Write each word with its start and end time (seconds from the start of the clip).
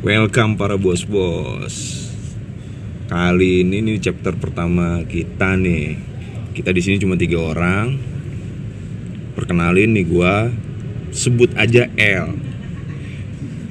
Welcome 0.00 0.56
para 0.56 0.80
bos-bos. 0.80 2.08
Kali 3.12 3.60
ini 3.60 3.84
nih 3.84 4.00
chapter 4.00 4.32
pertama 4.32 5.04
kita 5.04 5.60
nih. 5.60 6.00
Kita 6.56 6.72
di 6.72 6.80
sini 6.80 6.96
cuma 6.96 7.20
tiga 7.20 7.36
orang. 7.36 8.00
Perkenalin 9.36 9.92
nih 9.92 10.08
gua, 10.08 10.48
sebut 11.12 11.52
aja 11.52 11.84
L. 12.00 12.32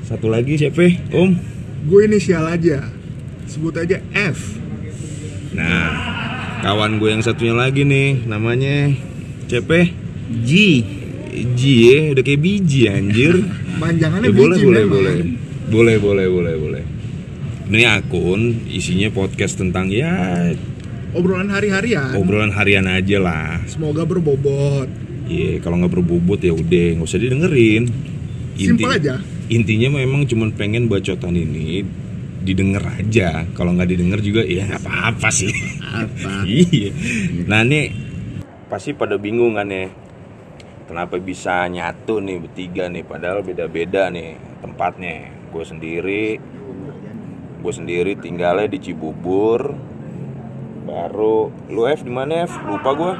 Satu 0.05 0.29
lagi 0.29 0.53
siapa? 0.61 0.85
Om. 1.09 1.33
Gue 1.89 2.05
inisial 2.05 2.45
aja. 2.45 2.93
Sebut 3.49 3.73
aja 3.81 3.97
F. 4.13 4.61
Nah, 5.57 5.89
kawan 6.61 7.01
gue 7.01 7.09
yang 7.09 7.25
satunya 7.25 7.57
lagi 7.57 7.81
nih, 7.81 8.29
namanya 8.29 8.93
siapa? 9.49 9.89
G. 10.45 10.49
G 11.57 11.61
ya, 11.89 12.13
udah 12.13 12.21
kayak 12.21 12.37
biji 12.37 12.85
anjir. 12.85 13.49
Panjangannya 13.81 14.29
Ya, 14.29 14.37
boleh, 14.37 14.57
biji 14.61 14.65
boleh, 14.69 14.83
memang. 14.85 14.93
boleh, 14.93 15.48
boleh, 15.69 15.95
boleh, 16.01 16.27
boleh, 16.27 16.55
boleh. 16.57 16.83
Ini 17.69 17.85
akun 17.85 18.65
isinya 18.73 19.13
podcast 19.13 19.61
tentang 19.61 19.93
ya 19.93 20.09
Obrolan 21.13 21.49
hari-harian. 21.49 22.13
obrolan 22.17 22.53
harian 22.53 22.85
aja 22.85 23.17
lah. 23.17 23.61
Semoga 23.65 24.05
berbobot. 24.05 24.89
Iya, 25.29 25.61
kalau 25.61 25.81
nggak 25.81 25.93
berbobot 25.93 26.41
ya 26.41 26.53
udah 26.53 26.87
nggak 26.97 27.05
usah 27.05 27.21
didengerin. 27.21 27.89
Simpel 28.57 28.89
aja. 28.93 29.21
Intinya 29.49 29.89
memang 30.01 30.29
cuman 30.29 30.53
pengen 30.53 30.85
bacotan 30.85 31.33
ini 31.33 31.81
didengar 32.45 32.85
aja. 32.97 33.45
Kalau 33.57 33.73
nggak 33.73 33.89
didengar 33.89 34.21
juga 34.21 34.45
ya 34.45 34.65
nggak 34.69 34.81
apa-apa 34.85 35.29
sih. 35.33 35.53
Apa? 35.81 36.45
iya. 36.49 36.93
Nah 37.45 37.61
nih 37.65 37.89
pasti 38.69 38.93
pada 38.93 39.17
bingung 39.17 39.57
kan 39.57 39.69
ya. 39.69 39.89
Kenapa 40.89 41.21
bisa 41.21 41.69
nyatu 41.69 42.17
nih 42.17 42.37
bertiga 42.41 42.89
nih 42.89 43.05
padahal 43.05 43.45
beda-beda 43.45 44.09
nih 44.09 44.37
tempatnya. 44.61 45.38
Gue 45.49 45.63
sendiri 45.65 46.23
gue 47.59 47.73
sendiri 47.75 48.15
tinggalnya 48.15 48.71
di 48.71 48.79
Cibubur. 48.79 49.75
Baru 50.87 51.53
lu 51.69 51.85
F 51.85 52.01
di 52.01 52.11
mana 52.13 52.47
F? 52.47 52.53
Lupa 52.65 52.91
gue. 52.95 53.13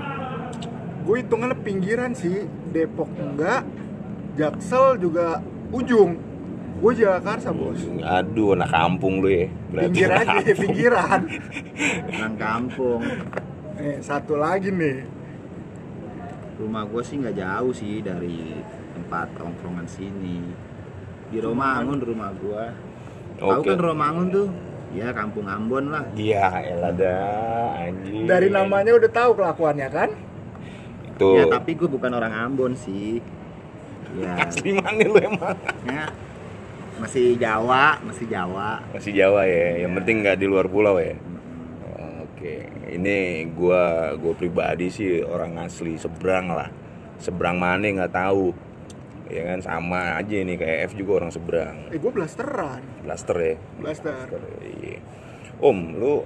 Gue 1.05 1.15
hitungannya 1.25 1.57
pinggiran 1.59 2.11
sih. 2.15 2.47
Depok 2.71 3.09
enggak. 3.19 3.65
Jaksel 4.39 5.01
juga 5.01 5.43
ujung. 5.73 6.17
Gue 6.79 6.95
Jakarta 6.95 7.51
bos. 7.51 7.83
Aduh, 7.99 8.55
anak 8.55 8.71
kampung 8.71 9.19
lu 9.19 9.27
ya. 9.27 9.51
Pinggir 9.67 10.07
anak 10.07 10.23
aja, 10.23 10.31
kampung. 10.31 10.59
pinggiran. 10.63 11.21
Orang 12.15 12.35
kampung. 12.39 13.01
Nih, 13.75 13.97
satu 13.99 14.39
lagi 14.39 14.71
nih. 14.71 15.03
Rumah 16.55 16.83
gue 16.87 17.01
sih 17.03 17.19
nggak 17.19 17.35
jauh 17.35 17.73
sih 17.75 17.99
dari 17.99 18.63
tempat 18.95 19.27
tongkrongan 19.35 19.87
sini. 19.91 20.68
Di 21.29 21.37
Romangun 21.39 21.97
rumah 22.01 22.29
gue. 22.33 22.63
Tahu 23.39 23.61
Oke. 23.61 23.71
kan 23.71 23.77
Romangun 23.79 24.27
tuh? 24.33 24.47
Ya 24.89 25.13
kampung 25.13 25.45
Ambon 25.45 25.93
lah. 25.93 26.01
Iya, 26.17 26.49
elah 26.65 26.93
dah, 26.97 27.77
anjing. 27.77 28.25
Dari 28.25 28.49
namanya 28.49 28.97
udah 28.97 29.11
tahu 29.13 29.37
kelakuannya 29.37 29.87
kan? 29.93 30.09
Itu. 31.13 31.37
Ya 31.37 31.45
tapi 31.45 31.77
gue 31.77 31.85
bukan 31.85 32.09
orang 32.09 32.33
Ambon 32.33 32.73
sih. 32.73 33.21
Ya, 34.17 34.33
Asli 34.49 34.73
mana 34.73 35.05
lu 35.05 35.21
emang? 35.21 35.53
ya 35.85 36.09
masih 36.99 37.39
Jawa, 37.39 37.95
masih 38.03 38.27
Jawa. 38.27 38.83
Masih 38.91 39.11
Jawa 39.15 39.47
ya. 39.47 39.87
Yang 39.87 39.93
penting 40.03 40.15
nggak 40.21 40.37
di 40.37 40.45
luar 40.51 40.67
pulau 40.67 40.99
ya. 40.99 41.15
Oke, 42.39 42.67
ini 42.91 43.47
gua 43.51 44.15
gua 44.15 44.31
pribadi 44.35 44.87
sih 44.87 45.23
orang 45.23 45.59
asli 45.59 45.95
seberang 45.99 46.51
lah. 46.51 46.71
Seberang 47.19 47.59
mana 47.59 47.83
nggak 47.83 48.15
tahu. 48.15 48.51
Ya 49.29 49.45
kan 49.45 49.61
sama 49.61 50.17
aja 50.17 50.35
ini 50.41 50.57
kayak 50.57 50.89
F 50.89 50.97
juga 50.97 51.21
orang 51.21 51.29
seberang. 51.29 51.77
Eh, 51.93 52.01
gue 52.01 52.09
blasteran. 52.09 52.81
Blaster 53.05 53.37
ya. 53.37 53.55
Blaster. 53.77 54.25
Iya. 54.65 54.97
Om, 55.61 55.79
lu 56.01 56.25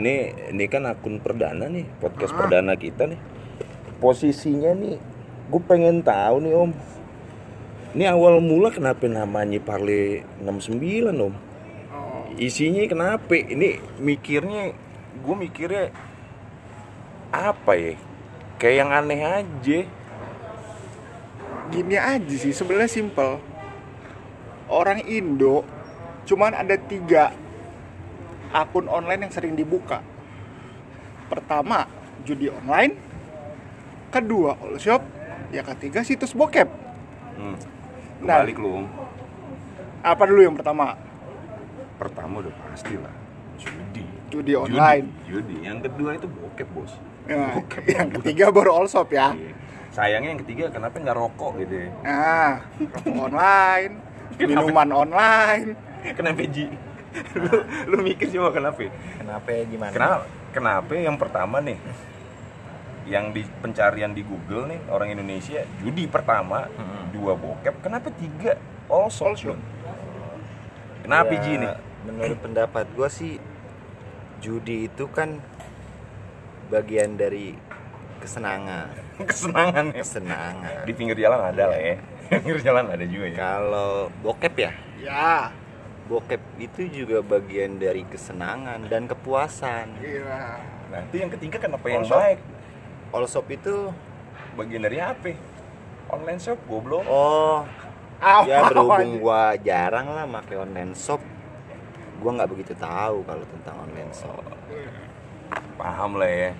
ini 0.00 0.32
ini 0.48 0.64
kan 0.64 0.88
akun 0.88 1.20
perdana 1.20 1.68
nih, 1.68 1.84
podcast 2.00 2.32
Ah. 2.32 2.38
perdana 2.40 2.72
kita 2.72 3.04
nih. 3.04 3.20
Posisinya 4.00 4.72
nih, 4.72 4.96
gue 5.48 5.60
pengen 5.64 6.00
tahu 6.00 6.40
nih 6.40 6.52
Om. 6.56 6.72
Ini 7.96 8.04
awal 8.12 8.44
mula 8.44 8.68
kenapa 8.68 9.08
namanya 9.08 9.56
Parle 9.60 10.20
69 10.44 11.16
Om? 11.16 11.32
Oh, 11.32 12.28
Isinya 12.36 12.84
kenapa? 12.84 13.32
Ini 13.32 13.80
mikirnya, 13.96 14.72
gue 15.20 15.34
mikirnya 15.36 15.88
apa 17.32 17.72
ya? 17.72 17.96
Kayak 18.56 18.76
yang 18.76 18.90
aneh 18.92 19.20
aja. 19.20 19.78
Gini 21.68 21.96
aja 21.96 22.34
sih 22.34 22.50
sebenarnya 22.50 22.88
simple 22.88 23.38
orang 24.66 25.02
Indo 25.02 25.62
cuman 26.24 26.52
ada 26.52 26.74
tiga 26.76 27.30
akun 28.50 28.86
online 28.86 29.26
yang 29.26 29.32
sering 29.32 29.54
dibuka 29.54 30.02
pertama 31.26 31.86
judi 32.22 32.46
online 32.48 32.94
kedua 34.08 34.54
all 34.56 34.78
shop 34.78 35.02
ya 35.48 35.62
ketiga 35.64 36.02
situs 36.02 36.32
bokep 36.32 36.68
Hmm. 37.36 37.52
Nah. 38.24 38.40
Kebalik 38.40 38.56
lu 38.56 38.88
apa 40.00 40.24
dulu 40.24 40.40
yang 40.40 40.56
pertama 40.56 40.96
Pertama 41.96 42.40
udah 42.40 42.48
pasti 42.64 42.96
lah. 42.96 43.12
Judi. 43.56 44.04
judi 44.28 44.52
online 44.52 45.04
Judi. 45.24 45.60
Yang 45.60 45.84
kedua 45.84 46.16
itu 46.16 46.24
bokep 46.24 46.68
bos. 46.72 46.96
Ya, 47.24 47.52
Bokep. 47.52 47.84
yang 47.84 48.08
ketiga 48.16 48.48
baru 48.48 48.72
all 48.72 48.88
shop 48.88 49.12
ya 49.12 49.36
Iya. 49.36 49.52
Sayangnya 49.96 50.36
yang 50.36 50.40
ketiga 50.44 50.68
kenapa 50.68 51.00
nggak 51.00 51.16
rokok 51.16 51.56
gitu 51.64 51.88
ya? 51.88 51.90
nah 52.04 52.52
rokok 52.92 53.16
online 53.16 53.92
minuman 54.36 54.88
online 54.92 55.72
Kenapa 56.12 56.44
Ji? 56.44 56.68
lu, 57.32 57.54
lu 57.88 57.96
mikir 58.04 58.28
coba 58.36 58.52
kenapa? 58.52 58.92
Kenapa 58.92 59.48
gimana? 59.64 59.92
Kenapa? 59.96 60.24
Kenapa 60.52 60.92
yang 60.92 61.16
pertama 61.16 61.56
nih? 61.64 61.80
Yang 63.08 63.24
di 63.32 63.42
pencarian 63.64 64.12
di 64.12 64.20
Google 64.20 64.68
nih 64.68 64.80
orang 64.92 65.16
Indonesia 65.16 65.64
judi 65.80 66.04
pertama, 66.04 66.68
Mm-mm. 66.68 67.16
dua 67.16 67.32
bokep, 67.34 67.80
kenapa 67.80 68.12
tiga 68.12 68.60
all 68.92 69.08
shop? 69.08 69.32
Kenapa 71.00 71.32
Ya, 71.32 71.40
Ji 71.40 71.52
nih? 71.56 71.72
Menurut 72.06 72.38
pendapat 72.44 72.84
gue 72.92 73.08
sih 73.08 73.34
judi 74.44 74.92
itu 74.92 75.08
kan 75.08 75.40
bagian 76.68 77.16
dari 77.16 77.56
kesenangan, 78.26 78.86
Kesenangan 79.30 79.86
ya. 79.94 80.02
kesenangan. 80.02 80.82
Di 80.82 80.92
pinggir 80.92 81.16
jalan 81.16 81.40
ada 81.40 81.64
lah 81.70 81.78
ya. 81.78 81.94
pinggir 82.42 82.58
jalan 82.60 82.84
ada 82.90 83.04
juga 83.06 83.26
ya. 83.30 83.36
Kalau 83.38 84.10
bokep 84.20 84.54
ya, 84.58 84.72
ya 84.98 85.54
bokep 86.06 86.42
itu 86.58 86.82
juga 87.02 87.18
bagian 87.22 87.78
dari 87.78 88.02
kesenangan 88.06 88.86
dan 88.86 89.06
kepuasan. 89.06 89.86
iya 89.98 90.62
Nah, 90.86 91.02
itu 91.02 91.18
yang 91.18 91.30
ketiga 91.34 91.58
kenapa 91.58 91.86
yang 91.90 92.06
shop? 92.06 92.14
baik? 92.18 92.38
All 93.10 93.26
shop 93.26 93.46
itu 93.50 93.90
Bagian 94.56 94.82
dari 94.86 94.98
apa? 95.02 95.36
Online 96.08 96.40
shop 96.40 96.58
goblok. 96.64 97.04
oh 97.04 97.66
Apa 98.16 98.48
ya 98.48 98.64
berhubung 98.70 99.18
aja? 99.18 99.20
gua 99.22 99.42
jarang 99.60 100.06
lah 100.08 100.24
pakai 100.24 100.56
online 100.56 100.94
shop, 100.96 101.20
gua 102.22 102.30
nggak 102.40 102.50
begitu 102.54 102.72
tahu 102.72 103.20
kalau 103.26 103.44
tentang 103.52 103.76
online 103.84 104.12
shop. 104.14 104.40
Paham 105.76 106.16
lah 106.16 106.30
ya. 106.30 106.50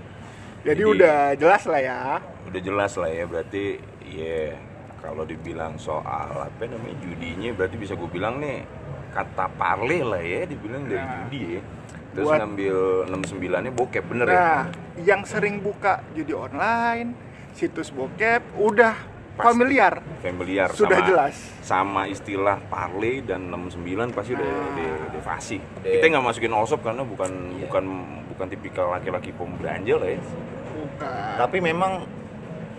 Jadi 0.67 0.75
Jadi- 0.77 0.93
udah 0.93 1.17
jelas 1.37 1.63
lah 1.65 1.81
ya 1.81 2.01
udah 2.43 2.61
jelas 2.61 2.93
lah 2.97 3.07
ya 3.09 3.25
berarti 3.25 3.65
ya 4.05 4.41
kalau 4.99 5.23
dibilang 5.23 5.79
soal 5.79 6.03
apa 6.43 6.63
namanya 6.65 6.99
judinya 6.99 7.55
berarti 7.55 7.77
bisa 7.77 7.95
gue 7.95 8.09
bilang 8.09 8.37
nih 8.37 8.67
kata 9.13 9.47
parle 9.53 10.03
lah 10.03 10.19
ya 10.19 10.43
dibilang 10.45 10.83
dari 10.85 10.99
Nah. 10.99 11.15
judi 11.23 11.41
ya 11.53 11.63
terus 12.11 12.27
Buat- 12.27 12.41
ngambil 12.41 12.77
69 13.07 13.61
nya 13.61 13.73
bokep 13.73 14.05
bener 14.05 14.27
ya 14.27 14.35
Nah, 14.35 14.63
yang 14.99 15.23
sering 15.23 15.61
buka 15.61 16.01
judi 16.11 16.33
online, 16.33 17.13
situs 17.53 17.89
bokep, 17.89 18.41
udah 18.57 18.97
Pasti. 19.33 19.45
familiar, 19.45 20.01
familiar 20.19 20.69
sudah 20.71 20.97
sama, 20.97 21.07
jelas. 21.07 21.35
sama 21.61 22.03
istilah 22.07 22.57
parle 22.67 23.21
dan 23.21 23.47
69 23.47 24.09
pasti 24.11 24.33
udah 24.33 24.43
Nah. 24.45 24.65
udah, 24.73 24.91
udah 25.13 25.23
fasih 25.23 25.61
Udah. 25.61 25.93
kita 25.93 26.05
nggak 26.09 26.25
masukin 26.25 26.51
all 26.51 26.65
shop 26.65 26.81
karena 26.81 27.05
bukan 27.05 27.31
Iya. 27.53 27.61
bukan 27.63 27.85
bukan 28.27 28.47
tipikal 28.49 28.87
laki-laki 28.91 29.31
pemberanja 29.31 29.95
lah 29.95 30.09
ya. 30.11 30.21
Tapi 31.37 31.59
memang 31.59 32.05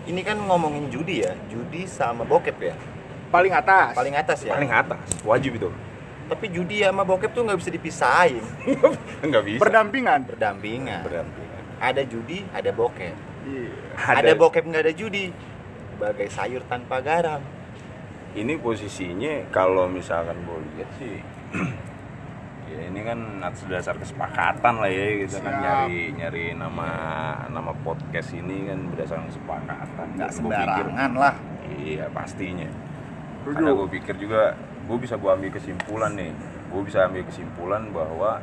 ini 0.04 0.20
kan 0.20 0.40
ngomongin 0.40 0.88
judi 0.88 1.20
ya, 1.20 1.36
judi 1.46 1.84
sama 1.84 2.22
bokep 2.22 2.56
ya, 2.58 2.74
Paling 3.28 3.52
atas. 3.52 3.92
paling 3.92 4.14
atas 4.14 4.38
ya. 4.40 4.52
paling 4.52 4.72
atas 4.72 5.04
wajib 5.20 5.54
itu 5.54 5.68
Tapi 6.28 6.46
judi 6.48 6.80
sama 6.80 7.04
bokep 7.04 7.30
tuh 7.30 7.40
nggak 7.42 7.56
bisa 7.56 7.70
dipisahin, 7.70 8.44
nggak 9.28 9.42
bisa 9.44 9.60
berdampingan. 9.60 10.20
berdampingan. 10.24 11.00
Berdampingan. 11.02 11.62
Ada 11.78 12.02
judi, 12.04 12.44
ada 12.50 12.68
bokep. 12.68 13.16
Iya. 13.48 13.70
Ada, 13.96 14.32
bokep 14.34 14.60
nggak 14.62 14.82
ada 14.82 14.92
judi, 14.92 15.32
bagai 15.96 16.28
sayur 16.28 16.60
tanpa 16.64 17.00
garam. 17.00 17.40
ini 18.30 18.54
posisinya 18.54 19.48
kalau 19.48 19.88
misalkan 19.88 20.36
gue 20.38 20.58
lihat 20.70 20.90
sih 20.96 21.16
ya 22.68 22.80
ini 22.84 23.00
kan 23.00 23.18
atas 23.40 23.62
dasar 23.64 23.96
kesepakatan 23.96 24.74
lah 24.76 24.86
ya 24.86 25.06
kita 25.22 25.38
kan 25.38 25.50
Siap. 25.50 25.62
nyari 25.62 26.00
nyari 26.12 26.44
nama 26.52 26.88
nama 27.48 27.72
podcast 27.78 28.30
ini 28.32 28.68
kan 28.68 28.78
berdasarkan 28.88 29.26
kesepakatan 29.26 30.06
Nggak 30.14 30.30
sembarangan 30.30 31.10
lah. 31.12 31.34
iya 31.74 32.06
pastinya 32.08 32.68
karena 33.44 33.72
gue 33.72 33.88
pikir 33.90 34.14
juga 34.18 34.52
gue 34.84 34.98
bisa 34.98 35.16
gue 35.16 35.30
ambil 35.30 35.50
kesimpulan 35.50 36.12
nih 36.12 36.32
gue 36.68 36.82
bisa 36.82 37.04
ambil 37.04 37.24
kesimpulan 37.24 37.88
bahwa 37.88 38.40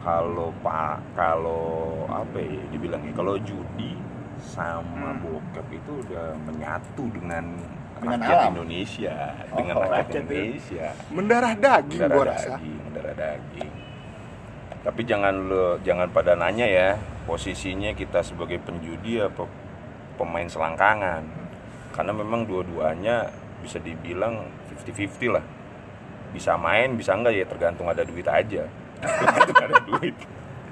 kalau 0.00 0.52
pak 0.60 1.00
kalau 1.14 1.64
apa 2.06 2.36
ya 2.36 2.60
dibilangnya 2.68 3.12
kalau 3.12 3.36
judi 3.38 3.96
sama 4.36 5.12
Hmm. 5.14 5.22
bokep 5.22 5.66
itu 5.72 5.92
udah 6.04 6.36
menyatu 6.44 7.08
dengan, 7.08 7.56
Dengan 8.04 8.20
rakyat 8.20 8.36
alam. 8.36 8.52
Indonesia. 8.52 9.16
Oh, 9.48 9.56
dengan 9.56 9.74
rakyat 9.80 9.90
rakyat 9.90 10.12
ya. 10.12 10.20
Indonesia. 10.20 10.86
mendarah 11.08 11.54
daging 11.56 12.00
darah 12.00 12.14
gua 12.14 12.24
rasa. 12.28 12.48
daging 12.54 12.80
darah 12.92 13.14
daging. 13.16 13.72
Tapi 14.84 15.00
jangan 15.08 15.34
lo 15.48 15.64
jangan 15.80 16.08
pada 16.12 16.36
nanya 16.36 16.66
ya 16.68 16.88
posisinya 17.24 17.96
kita 17.96 18.20
sebagai 18.20 18.60
penjudi 18.60 19.24
apa 19.24 19.48
pemain 20.20 20.44
selangkangan. 20.44 21.24
Karena 21.96 22.12
memang 22.12 22.44
dua-duanya 22.44 23.32
bisa 23.64 23.80
dibilang 23.80 24.44
50-50 24.84 25.32
lah. 25.32 25.44
Bisa 26.36 26.60
main 26.60 26.92
bisa 27.00 27.16
enggak 27.16 27.32
ya 27.32 27.46
tergantung 27.48 27.88
ada 27.88 28.04
duit 28.04 28.28
aja. 28.28 28.68
Tergantung 29.04 29.58
ada 29.64 29.78
duit 29.88 30.16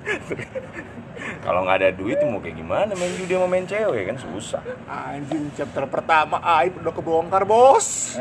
kalau 1.44 1.60
nggak 1.66 1.78
ada 1.82 1.90
duit 1.94 2.18
mau 2.26 2.42
kayak 2.42 2.56
gimana? 2.58 2.90
Main 2.94 3.14
judi 3.18 3.32
sama 3.34 3.46
main 3.46 3.66
cewek 3.66 4.02
kan? 4.10 4.16
Susah. 4.18 4.62
Anjing 4.86 5.50
chapter 5.54 5.86
pertama 5.86 6.42
aib 6.62 6.78
udah 6.82 6.92
kebongkar 6.94 7.44
bos. 7.46 7.88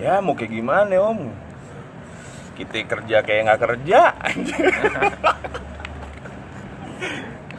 Ya 0.00 0.16
mau 0.24 0.32
kayak 0.32 0.48
gimana 0.48 0.96
om? 0.96 1.28
Kita 2.56 2.88
kerja 2.88 3.20
kayak 3.20 3.42
nggak 3.44 3.60
kerja 3.60 4.00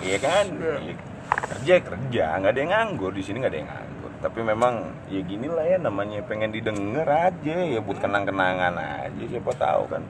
iya 0.02 0.18
kan? 0.18 0.46
Iya, 0.58 0.98
kerja 1.30 1.74
kerja. 1.86 2.24
Nggak 2.42 2.50
ada 2.50 2.62
yang 2.66 2.72
nganggur. 2.74 3.14
Di 3.14 3.22
sini 3.22 3.46
nggak 3.46 3.54
ada 3.54 3.60
yang 3.62 3.70
nganggur. 3.70 4.12
Tapi 4.26 4.40
memang 4.42 4.74
ya 5.14 5.22
gini 5.22 5.54
lah 5.54 5.70
ya 5.70 5.78
namanya 5.78 6.26
pengen 6.26 6.50
didengar 6.50 7.06
aja. 7.06 7.56
Ya 7.62 7.78
buat 7.78 8.02
kenang-kenangan 8.02 8.74
aja. 8.74 9.22
Siapa 9.30 9.54
tahu 9.54 9.84
kan? 9.86 10.02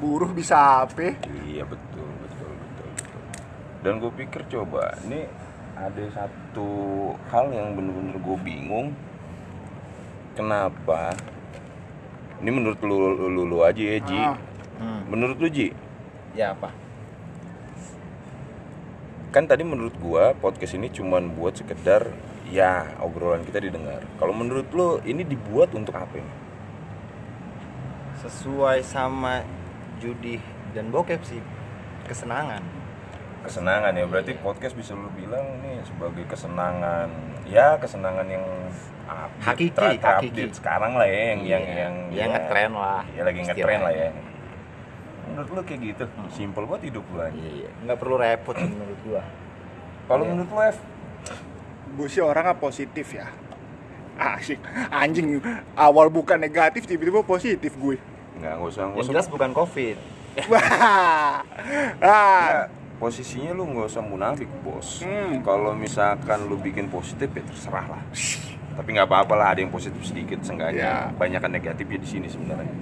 Buruh 0.00 0.32
bisa 0.32 0.88
apa? 0.88 1.20
Iya 1.44 1.68
betul 1.68 2.03
dan 3.84 4.00
gue 4.00 4.08
pikir 4.10 4.48
coba 4.48 4.96
ini 5.04 5.28
ada 5.76 6.04
satu 6.10 6.68
hal 7.28 7.52
yang 7.52 7.76
bener-bener 7.76 8.16
gue 8.16 8.36
bingung 8.40 8.96
kenapa 10.32 11.12
ini 12.40 12.50
menurut 12.50 12.80
lu, 12.80 12.96
lu, 13.14 13.28
lu, 13.28 13.42
lu 13.46 13.58
aja 13.60 13.78
ya 13.80 13.98
Ji 14.00 14.18
Ah. 14.18 14.36
Hmm. 14.80 15.00
menurut 15.06 15.38
lu 15.38 15.46
Ji 15.46 15.68
Ya 16.34 16.50
apa? 16.50 16.72
kan 19.30 19.46
tadi 19.46 19.66
menurut 19.66 19.94
gua 19.98 20.30
podcast 20.32 20.78
ini 20.78 20.86
cuman 20.88 21.34
buat 21.34 21.58
sekedar 21.58 22.06
ya 22.46 22.86
obrolan 23.02 23.42
kita 23.42 23.58
didengar 23.58 24.06
kalau 24.14 24.30
menurut 24.30 24.66
lu 24.70 25.02
ini 25.02 25.22
dibuat 25.22 25.74
untuk 25.74 25.94
apa 25.94 26.14
ini 26.14 26.32
Sesuai 28.22 28.80
sama 28.80 29.44
judi 30.00 30.40
dan 30.72 30.88
bokep 30.88 31.20
sih. 31.28 31.44
Kesenangan. 32.08 32.64
Kesenangan 33.44 33.92
ya 33.92 34.04
berarti 34.04 34.32
podcast 34.36 34.72
bisa 34.72 34.92
lu 34.92 35.12
bilang 35.12 35.44
nih 35.60 35.84
sebagai 35.84 36.24
kesenangan 36.24 37.08
ya 37.44 37.76
kesenangan 37.76 38.24
yang 38.24 38.44
update, 39.04 39.44
Hakiki, 39.44 40.00
ter- 40.00 40.00
hakiki. 40.00 40.42
sekarang 40.50 40.96
lah 40.96 41.04
ya 41.04 41.20
yang 41.30 41.40
yang 41.44 41.62
Iya, 41.62 41.76
yang 41.78 41.94
yang 42.08 42.28
ya, 42.28 42.34
ngetren 42.34 42.72
lah. 42.72 43.02
ya 43.10 43.22
lagi 43.22 43.40
ngetren 43.42 43.80
lah 43.80 43.92
ya 43.92 44.08
menurut 45.24 45.48
lu 45.50 45.60
kayak 45.62 45.80
gitu 45.82 46.04
simple 46.30 46.64
banget 46.64 46.82
hidup 46.88 47.04
lu 47.06 47.18
aja 47.18 47.36
Iya, 47.36 47.68
nggak 47.80 47.98
perlu 47.98 48.16
repot 48.16 48.54
sih 48.54 48.64
menurut 48.66 48.98
gua. 49.02 49.22
kalau 50.04 50.22
Iya. 50.22 50.30
menurut 50.30 50.50
lu 50.50 50.60
F 50.62 50.78
gue 51.94 52.08
sih 52.08 52.20
orangnya 52.20 52.54
positif 52.54 53.06
ya 53.10 53.28
asik 54.14 54.58
anjing 54.90 55.38
awal 55.74 56.08
bukan 56.08 56.38
negatif 56.38 56.84
tiba-tiba 56.84 57.20
positif 57.20 57.76
gue 57.76 57.96
nggak 58.34 58.54
nggak 58.56 58.66
usah 58.66 58.82
nggak 58.84 58.94
Yang 58.94 59.04
usah 59.04 59.12
jelas 59.12 59.28
bukan 59.28 59.50
covid. 59.52 59.96
Wah. 60.50 61.38
ah 62.02 62.66
posisinya 62.96 63.52
lu 63.52 63.66
nggak 63.66 63.86
usah 63.86 64.02
munafik 64.02 64.48
bos 64.60 65.00
Hmm. 65.00 65.42
kalau 65.42 65.72
misalkan 65.72 66.46
lu 66.46 66.56
bikin 66.56 66.86
positif 66.86 67.28
ya 67.28 67.42
terserah 67.42 67.86
lah 67.88 68.02
tapi 68.74 68.88
nggak 68.90 69.06
apa-apa 69.06 69.34
lah 69.34 69.46
ada 69.48 69.60
yang 69.60 69.68
positif 69.68 70.02
sedikit 70.02 70.36
Ya. 70.36 70.44
seenggaknya 70.44 70.90
banyakan 71.14 71.50
negatifnya 71.52 71.98
di 71.98 72.08
sini 72.08 72.26
sebenarnya 72.26 72.74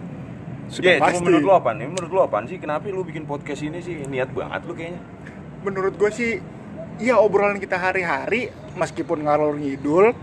Sudah 0.64 0.88
Ya, 0.88 1.04
pasti. 1.04 1.20
menurut 1.20 1.42
lu 1.42 1.52
apaan? 1.52 1.76
Ini 1.76 1.90
menurut 1.90 2.08
lu 2.08 2.20
apaan 2.22 2.48
sih? 2.48 2.56
Kenapa 2.56 2.88
lu 2.88 3.04
bikin 3.04 3.28
podcast 3.28 3.60
ini 3.60 3.78
sih? 3.78 4.08
Niat 4.08 4.32
banget 4.32 4.64
lu 4.64 4.72
kayaknya. 4.72 5.04
menurut 5.60 5.94
gue 5.94 6.08
sih 6.08 6.32
ya 6.98 7.16
obrolan 7.16 7.56
kita 7.56 7.76
hari-hari 7.76 8.48
meskipun 8.72 9.20
ngalor 9.20 9.52
ngidul 9.54 10.16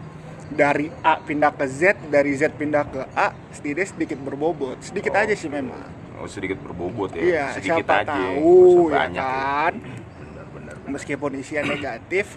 dari 0.50 0.90
A 1.00 1.16
pindah 1.18 1.54
ke 1.54 1.64
Z 1.64 1.82
dari 2.10 2.34
Z 2.34 2.50
pindah 2.52 2.84
ke 2.84 3.06
A 3.14 3.30
setidaknya 3.50 3.88
sedikit 3.90 4.18
berbobot 4.18 4.82
sedikit 4.82 5.14
Oh. 5.14 5.22
aja 5.22 5.32
sih 5.32 5.48
memang 5.48 5.80
Oh, 6.20 6.28
sedikit 6.28 6.60
berbobot 6.60 7.12
ya. 7.12 7.22
iya 7.22 7.46
sedikit 7.52 7.82
siapa 7.82 7.96
aja. 7.98 8.12
tahu 8.12 8.60
ya 8.86 8.96
banyak 9.00 9.24
kan 9.24 9.74
Benar, 10.20 10.46
benar. 10.52 10.74
meskipun 10.86 11.32
isinya 11.34 11.64
negatif 11.66 12.36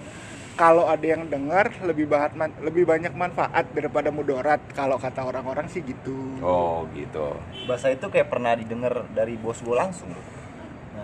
kalau 0.53 0.85
ada 0.85 1.03
yang 1.03 1.27
dengar 1.27 1.73
lebih 1.83 2.07
banyak 2.07 2.33
man- 2.33 2.59
lebih 2.61 2.85
banyak 2.85 3.11
manfaat 3.13 3.67
daripada 3.71 4.09
mudarat 4.09 4.61
kalau 4.71 4.97
kata 4.97 5.25
orang-orang 5.25 5.67
sih 5.67 5.81
gitu 5.81 6.15
Oh, 6.39 6.85
gitu. 6.93 7.35
Bahasa 7.65 7.89
itu 7.89 8.05
kayak 8.05 8.29
pernah 8.29 8.53
didengar 8.53 9.07
dari 9.11 9.35
bos 9.35 9.59
gua 9.59 9.81
langsung. 9.81 10.13
Nah, 10.13 11.03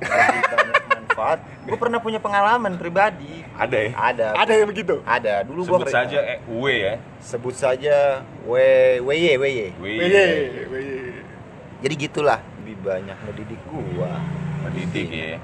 lebih 0.30 0.42
banyak 0.48 0.82
manfaat. 0.88 1.38
Gua 1.62 1.76
pernah 1.76 1.98
punya 1.98 2.16
pengalaman 2.16 2.74
pribadi. 2.74 3.44
Ada 3.52 3.76
ya? 3.76 3.90
Ada. 3.92 4.26
ada 4.36 4.52
yang 4.54 4.66
begitu 4.66 5.02
Ada. 5.04 5.42
Dulu 5.42 5.60
gua 5.62 5.76
Sebut 5.76 5.84
kerja- 5.84 5.98
saja 6.00 6.18
eh, 6.24 6.38
W 6.48 6.64
ya. 6.66 6.94
sebut 7.20 7.54
saja 7.54 7.96
W 8.42 8.54
WY 9.02 9.36
WY. 9.36 9.56
W. 9.76 9.84
Weye, 9.84 10.24
weye. 10.64 10.97
Jadi 11.78 11.94
gitulah 11.94 12.42
lebih 12.58 12.76
banyak 12.82 13.16
ngedidik 13.22 13.60
gua. 13.70 14.18
Didik 14.74 15.08
ya. 15.14 15.38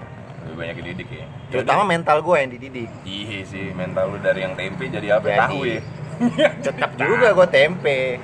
Lebih 0.44 0.56
banyak 0.58 0.76
didik 0.82 1.08
ya. 1.08 1.26
Terutama 1.48 1.82
mental 1.86 2.18
gua 2.26 2.42
yang 2.42 2.50
dididik. 2.50 2.90
Iya 3.06 3.40
sih, 3.46 3.70
mental 3.70 4.10
lu 4.10 4.18
dari 4.18 4.42
yang 4.42 4.58
tempe 4.58 4.90
jadi 4.90 5.16
apa? 5.16 5.26
Jadi. 5.30 5.40
Tahu 5.46 5.60
ya. 5.62 5.80
Tetap 6.58 6.90
juga 6.98 7.28
gua 7.32 7.46
tempe. 7.46 8.18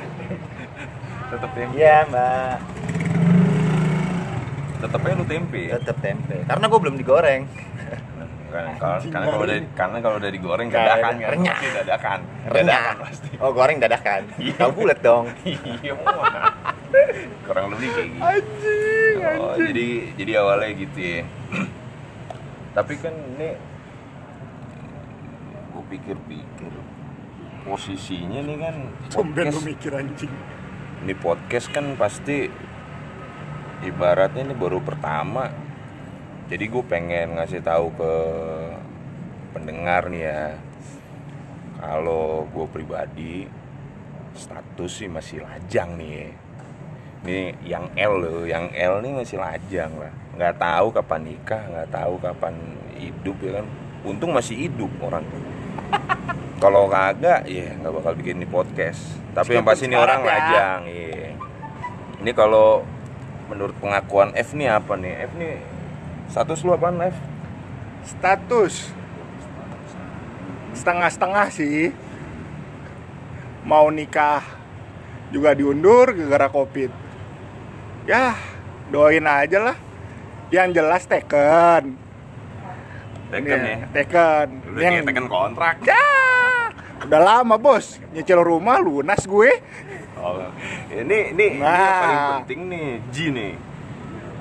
Tetap 1.30 1.50
tempe. 1.54 1.74
Iya, 1.78 1.96
Mbak. 2.10 2.54
Tetap 4.82 5.00
lu 5.06 5.24
tempe 5.30 5.60
ya. 5.70 5.74
Tetap 5.78 5.98
tempe. 6.02 6.36
Karena 6.50 6.64
gua 6.66 6.80
belum 6.82 6.96
digoreng. 6.98 7.42
Karena, 8.50 8.74
karena 8.82 9.26
kalau 9.30 9.46
udah 9.46 9.58
karena 9.78 9.98
kalau 10.02 10.16
udah 10.18 10.30
digoreng 10.34 10.68
dadakan 10.74 11.14
kan. 11.22 11.30
renyah. 11.30 11.58
Dadakan. 11.62 12.18
Renyah. 12.50 12.66
Dadakan 12.66 12.96
pasti. 13.06 13.28
Oh, 13.38 13.50
goreng 13.54 13.78
dadakan. 13.78 14.22
Iya. 14.42 14.58
Tahu 14.58 14.70
bulat 14.74 14.98
dong. 14.98 15.30
Iya. 15.86 15.94
Kurang 17.46 17.66
lebih 17.74 17.88
kayak 17.94 18.08
gitu. 18.10 18.22
anjing 18.22 19.16
Oh, 19.20 19.54
anjing 19.54 19.66
jadi 19.70 19.88
jadi 20.18 20.32
awalnya 20.42 20.70
gitu 20.76 20.98
ya. 20.98 21.22
Tapi 22.70 22.94
kan 23.02 23.14
ini 23.14 23.50
gue 25.70 25.84
pikir-pikir 25.90 26.72
posisinya 27.66 28.40
nih 28.42 28.56
kan 28.58 28.76
Tumben 29.10 29.46
lu 29.50 29.58
podcast, 29.58 29.66
mikir 29.66 29.92
anjing 29.94 30.32
ini 31.00 31.14
podcast 31.16 31.66
kan 31.72 31.96
pasti 31.96 32.50
ibaratnya 33.80 34.44
ini 34.44 34.54
baru 34.54 34.84
pertama. 34.84 35.48
Jadi 36.50 36.64
gue 36.66 36.84
pengen 36.84 37.38
ngasih 37.38 37.62
tahu 37.62 37.94
ke 37.94 38.12
pendengar 39.54 40.10
nih 40.10 40.22
ya. 40.26 40.42
Kalau 41.80 42.44
gue 42.50 42.66
pribadi 42.68 43.48
status 44.36 44.90
sih 45.00 45.08
masih 45.08 45.40
lajang 45.40 45.96
nih 45.96 46.10
ya. 46.10 46.28
Ini 47.20 47.52
yang 47.64 47.92
L 47.96 48.12
loh, 48.16 48.42
yang 48.48 48.72
L 48.72 49.04
nih 49.04 49.12
masih 49.12 49.36
lajang 49.36 49.92
lah. 50.00 50.12
Nggak 50.36 50.54
tahu 50.56 50.86
kapan 50.94 51.20
nikah, 51.28 51.62
nggak 51.68 51.88
tahu 51.92 52.14
kapan 52.20 52.54
hidup 52.96 53.36
ya 53.44 53.50
kan. 53.60 53.66
Untung 54.04 54.32
masih 54.32 54.56
hidup 54.56 54.88
orang. 55.04 55.24
Kalau 56.62 56.88
kagak, 56.88 57.44
ya 57.48 57.76
nggak 57.76 57.92
bakal 57.92 58.12
bikin 58.16 58.40
ini 58.40 58.48
podcast. 58.48 59.20
Tapi 59.36 59.60
yang 59.60 59.64
pasti 59.64 59.88
ini 59.88 59.96
orang 59.96 60.20
ya. 60.20 60.28
lajang, 60.28 60.80
iya. 60.90 61.32
Ini 62.20 62.36
kalau 62.36 62.84
menurut 63.48 63.72
pengakuan 63.80 64.36
F 64.36 64.52
nih 64.52 64.68
apa 64.68 64.92
nih? 64.98 65.24
F 65.24 65.32
nih 65.40 65.56
status 66.28 66.60
lu 66.66 66.76
apaan 66.76 67.00
F? 67.00 67.16
status 68.04 68.92
setengah-setengah 70.72 71.46
sih 71.52 71.92
mau 73.66 73.92
nikah 73.92 74.40
juga 75.28 75.52
diundur 75.52 76.16
gara-gara 76.16 76.48
covid 76.48 76.90
ya 78.04 78.34
doain 78.88 79.22
aja 79.22 79.58
lah 79.62 79.76
yang 80.50 80.70
jelas 80.70 81.04
teken 81.04 81.94
Teken 83.30 83.46
Ini, 83.56 83.70
ya. 83.72 83.86
teken 83.94 84.48
Udah 84.66 84.82
yang 84.82 85.06
teken 85.06 85.26
kontrak. 85.26 85.78
ya 85.80 86.02
udah 87.00 87.20
lama 87.20 87.54
bos 87.56 88.02
nyicil 88.10 88.40
rumah 88.40 88.76
lunas 88.76 89.22
gue 89.22 89.50
Oh, 90.16 90.36
ini 90.92 91.00
ini, 91.32 91.32
ini 91.32 91.46
Nah. 91.56 91.72
yang 91.72 91.96
paling 91.96 92.20
penting 92.36 92.60
nih, 92.68 92.86
Ji 93.08 93.26
nih. 93.30 93.52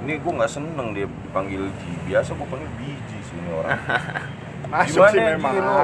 Ini 0.02 0.14
gue 0.18 0.32
nggak 0.34 0.52
seneng 0.52 0.92
dia 0.92 1.08
dipanggil 1.08 1.72
Ji. 1.72 1.92
Biasa 2.04 2.36
gue 2.36 2.48
panggil 2.52 2.68
Biji 2.76 3.18
sih 3.22 3.38
ini 3.38 3.52
orang. 3.54 3.80
masuk 4.76 5.08
sih 5.08 5.16
Ji, 5.16 5.24
memang 5.30 5.54
lu? 5.56 5.80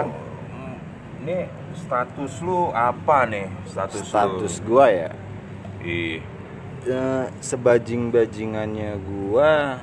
Hmm, 0.51 0.75
Ini 1.23 1.37
status 1.77 2.33
lu 2.41 2.75
apa 2.75 3.23
nih? 3.23 3.47
Status, 3.63 4.03
Status 4.03 4.53
lu? 4.57 4.67
gua 4.67 4.85
ya 4.89 5.09
Ih, 5.79 6.19
Eh, 6.85 7.25
sebajing-bajingannya 7.41 9.01
gua 9.01 9.81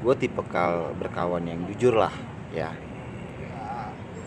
gua 0.00 0.14
tipe 0.16 0.40
kal 0.48 0.96
berkawan 0.96 1.44
yang 1.44 1.60
jujur 1.68 1.92
lah 1.92 2.14
ya 2.48 2.72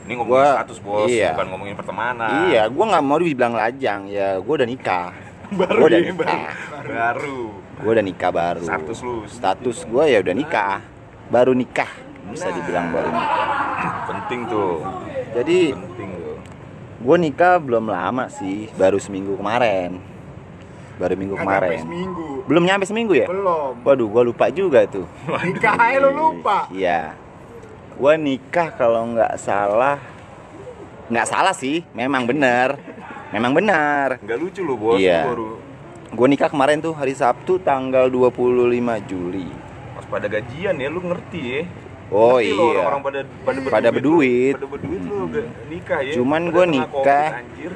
ini 0.04 0.14
ngomongin 0.14 0.30
Gua- 0.36 0.58
status 0.58 0.78
bos, 0.78 1.10
iya. 1.10 1.34
bukan 1.34 1.48
ngomongin 1.50 1.74
pertemanan. 1.74 2.30
iya 2.46 2.70
gua 2.70 2.86
nggak 2.86 3.02
mau 3.02 3.18
dibilang 3.18 3.54
lajang 3.54 4.06
ya 4.06 4.38
gua 4.38 4.62
udah 4.62 4.70
nikah 4.70 5.10
Baru 5.58 5.78
gua 5.80 5.88
udah 5.90 6.02
nikah 6.04 6.42
Baru. 6.86 7.40
gua 7.82 7.92
udah 7.92 8.06
nikah 8.06 8.30
baru 8.30 8.62
Status 8.62 9.00
lu. 9.02 9.16
status 9.26 9.78
gua 9.84 10.04
ya 10.06 10.22
udah 10.22 10.36
nikah 10.38 10.86
baru 11.28 11.52
nikah 11.52 11.90
bisa 12.30 12.46
Nah. 12.46 12.54
dibilang 12.54 12.94
baru 12.94 13.10
nikah 13.10 13.48
Penting 14.06 14.42
tuh. 14.46 14.86
jadi 15.34 15.60
Penting 15.74 16.10
tuh. 16.14 16.38
gua 17.02 17.16
nikah 17.18 17.58
belum 17.58 17.90
lama 17.90 18.30
sih 18.30 18.70
baru 18.72 18.96
seminggu 18.96 19.34
kemarin 19.34 19.98
baru 20.98 21.16
minggu 21.16 21.34
Nggak 21.34 21.46
nyampe 21.46 21.60
kemarin 21.62 21.80
seminggu 21.84 22.28
belum 22.48 22.64
nyampe 22.64 22.86
seminggu 22.86 23.14
ya 23.14 23.28
belum 23.30 23.74
waduh 23.82 24.08
gua 24.08 24.24
lupa 24.24 24.46
juga 24.50 24.84
tuh 24.86 25.06
nikah 25.48 25.76
aja 25.78 25.98
lo 26.00 26.10
lupa 26.10 26.68
Iya. 26.70 27.14
Gua 27.96 28.18
nikah 28.18 28.74
kalau 28.74 29.14
nggak 29.14 29.38
salah 29.38 30.02
nggak 31.06 31.28
salah 31.28 31.52
sih, 31.52 31.84
memang 31.92 32.24
benar. 32.24 32.80
Memang 33.30 33.52
benar. 33.52 34.18
Nggak 34.24 34.38
lucu 34.40 34.62
lu 34.64 34.74
bos, 34.74 34.96
Iya. 34.96 35.22
lu 35.22 35.30
baru 35.30 35.50
Gua 36.12 36.28
nikah 36.28 36.50
kemarin 36.50 36.80
tuh 36.80 36.92
hari 36.92 37.14
Sabtu 37.14 37.60
tanggal 37.60 38.08
25 38.08 38.42
Juli. 39.06 39.48
pas 39.94 40.06
pada 40.10 40.26
gajian 40.26 40.74
ya 40.74 40.88
lu 40.88 41.04
ngerti 41.04 41.40
ya. 41.46 41.62
Oh 42.10 42.36
Ngerti 42.36 42.52
iya. 42.52 42.80
Orang-orang 42.82 43.02
pada 43.04 43.20
pada 43.44 43.58
Pada 43.70 43.90
berduit. 43.92 44.56
Pada 44.56 44.68
berduit 44.68 45.02
lu 45.02 45.16
gak 45.30 45.46
nikah 45.68 46.00
ya. 46.02 46.14
Cuman 46.16 46.42
Pada 46.42 46.52
gua 46.52 46.66
nikah. 46.66 47.30
Covid, 47.30 47.40
anjir. 47.44 47.72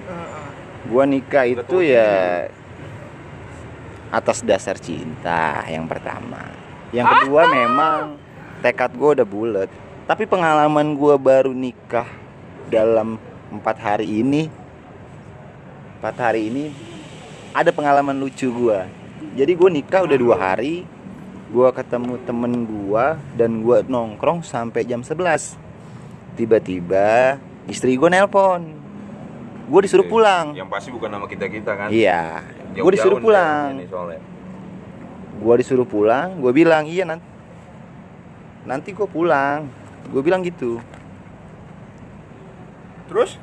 Gua 0.85 1.03
nikah 1.05 1.45
itu 1.45 1.77
ya 1.81 2.09
atas 4.15 4.39
dasar 4.39 4.79
cinta 4.79 5.67
yang 5.67 5.83
pertama. 5.91 6.55
Yang 6.95 7.19
kedua 7.19 7.51
memang 7.51 8.15
tekad 8.63 8.95
gua 8.95 9.11
udah 9.11 9.27
bulat. 9.27 9.69
Tapi 10.07 10.23
pengalaman 10.23 10.95
gua 10.95 11.19
baru 11.19 11.51
nikah 11.51 12.07
dalam 12.71 13.19
empat 13.51 13.75
hari 13.83 14.07
ini, 14.23 14.47
empat 15.99 16.15
hari 16.15 16.47
ini 16.47 16.71
ada 17.51 17.75
pengalaman 17.75 18.15
lucu 18.15 18.47
gua. 18.47 18.87
Jadi 19.35 19.51
gua 19.51 19.67
nikah 19.67 20.07
udah 20.07 20.15
dua 20.15 20.35
hari, 20.39 20.87
gua 21.51 21.75
ketemu 21.75 22.15
temen 22.23 22.63
gua 22.63 23.19
dan 23.35 23.59
gua 23.59 23.83
nongkrong 23.83 24.47
sampai 24.47 24.87
jam 24.87 25.03
11 25.03 25.59
Tiba-tiba 26.39 27.35
istri 27.67 27.99
gua 27.99 28.07
nelpon, 28.07 28.84
gua 29.65 29.79
disuruh 29.81 30.07
pulang. 30.07 30.53
Yang 30.53 30.69
pasti 30.69 30.89
bukan 30.93 31.09
nama 31.09 31.25
kita-kita 31.25 31.71
kan. 31.75 31.87
Iya, 31.89 32.45
gue 32.73 32.91
disuruh 32.93 33.19
pulang. 33.19 33.81
Gue 35.35 35.55
disuruh 35.59 35.87
pulang, 35.87 36.39
gue 36.39 36.51
bilang 36.55 36.87
iya 36.87 37.03
nanti. 37.03 37.27
Nanti 38.65 38.89
gue 38.95 39.05
pulang, 39.05 39.67
gue 40.09 40.21
bilang 40.23 40.41
gitu. 40.41 40.79
terus 43.05 43.37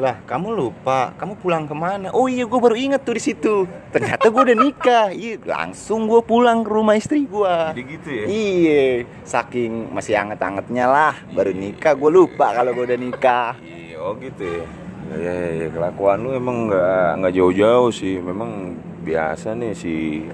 Lah, 0.00 0.16
kamu 0.24 0.56
lupa, 0.56 1.12
kamu 1.20 1.36
pulang 1.36 1.68
ke 1.68 1.76
mana? 1.76 2.08
Oh 2.16 2.24
iya, 2.24 2.48
gue 2.48 2.56
baru 2.56 2.72
inget 2.72 3.04
tuh 3.04 3.20
di 3.20 3.20
situ. 3.20 3.68
Ternyata 3.92 4.32
gue 4.32 4.42
udah 4.48 4.56
nikah. 4.56 5.12
Iya, 5.20 5.36
langsung 5.44 6.08
gue 6.08 6.24
pulang 6.24 6.64
ke 6.64 6.72
rumah 6.72 6.96
istri 6.96 7.28
gue. 7.28 7.56
Jadi 7.76 7.82
gitu 7.84 8.08
ya. 8.08 8.24
Iya, 8.24 8.84
saking 9.28 9.92
masih 9.92 10.16
anget-angetnya 10.16 10.88
lah. 10.88 11.14
Baru 11.36 11.52
nikah, 11.52 11.92
gue 11.92 12.10
lupa 12.16 12.48
kalau 12.56 12.72
gue 12.72 12.84
udah 12.88 12.96
nikah. 12.96 13.52
Oh 14.00 14.16
gitu 14.16 14.40
ya. 14.48 14.64
Ya, 15.10 15.32
ya, 15.32 15.48
ya, 15.66 15.68
kelakuan 15.68 16.22
lu 16.24 16.32
emang 16.32 16.72
nggak 16.72 17.08
nggak 17.20 17.34
jauh-jauh 17.36 17.92
sih. 17.92 18.16
Memang 18.16 18.72
biasa 19.04 19.52
nih 19.52 19.72
si 19.76 20.24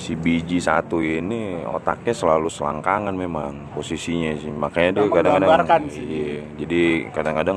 si 0.00 0.16
biji 0.16 0.56
satu 0.56 1.04
ini 1.04 1.60
otaknya 1.68 2.16
selalu 2.16 2.48
selangkangan 2.48 3.12
memang 3.12 3.76
posisinya 3.76 4.32
sih. 4.40 4.48
Makanya 4.48 4.90
dia 4.96 5.06
kadang-kadang 5.12 5.68
iya, 5.92 6.40
jadi 6.56 6.82
kadang-kadang 7.12 7.56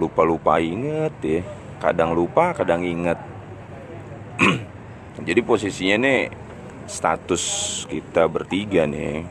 lupa 0.00 0.22
lupa 0.24 0.56
inget 0.56 1.14
ya. 1.20 1.40
Kadang 1.84 2.16
lupa, 2.16 2.56
kadang 2.56 2.80
inget. 2.80 3.20
jadi 5.28 5.40
posisinya 5.44 6.00
nih 6.00 6.20
status 6.88 7.44
kita 7.92 8.24
bertiga 8.24 8.88
nih. 8.88 9.28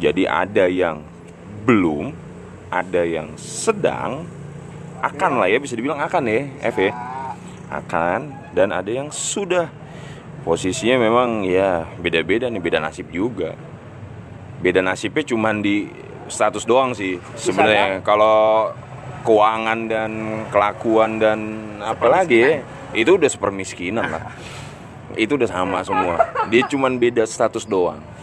Jadi 0.00 0.24
ada 0.24 0.64
yang 0.68 1.04
belum, 1.64 2.25
ada 2.72 3.02
yang 3.06 3.34
sedang, 3.38 4.26
akan 5.02 5.42
lah 5.42 5.48
ya 5.50 5.58
bisa 5.60 5.74
dibilang 5.76 6.00
akan 6.02 6.22
ya, 6.26 6.42
F 6.70 6.76
ya. 6.80 6.92
Akan 7.70 8.34
dan 8.54 8.70
ada 8.70 8.88
yang 8.88 9.10
sudah. 9.10 9.70
Posisinya 10.46 11.02
memang 11.02 11.42
ya 11.42 11.82
beda-beda 11.98 12.46
nih, 12.46 12.62
beda 12.62 12.78
nasib 12.78 13.10
juga. 13.10 13.58
Beda 14.62 14.78
nasibnya 14.78 15.26
cuman 15.26 15.58
di 15.58 15.90
status 16.30 16.62
doang 16.62 16.94
sih 16.94 17.18
sebenarnya. 17.34 18.00
Kalau 18.06 18.70
keuangan 19.26 19.78
dan 19.90 20.10
kelakuan 20.54 21.18
dan 21.18 21.38
apalagi 21.82 22.38
ya, 22.38 22.50
itu 22.94 23.18
udah 23.18 23.26
sepermiskinan 23.26 24.06
lah. 24.06 24.24
Itu 25.18 25.34
udah 25.34 25.50
sama 25.50 25.82
semua. 25.82 26.30
Dia 26.46 26.62
cuman 26.70 27.02
beda 27.02 27.26
status 27.26 27.66
doang 27.66 28.16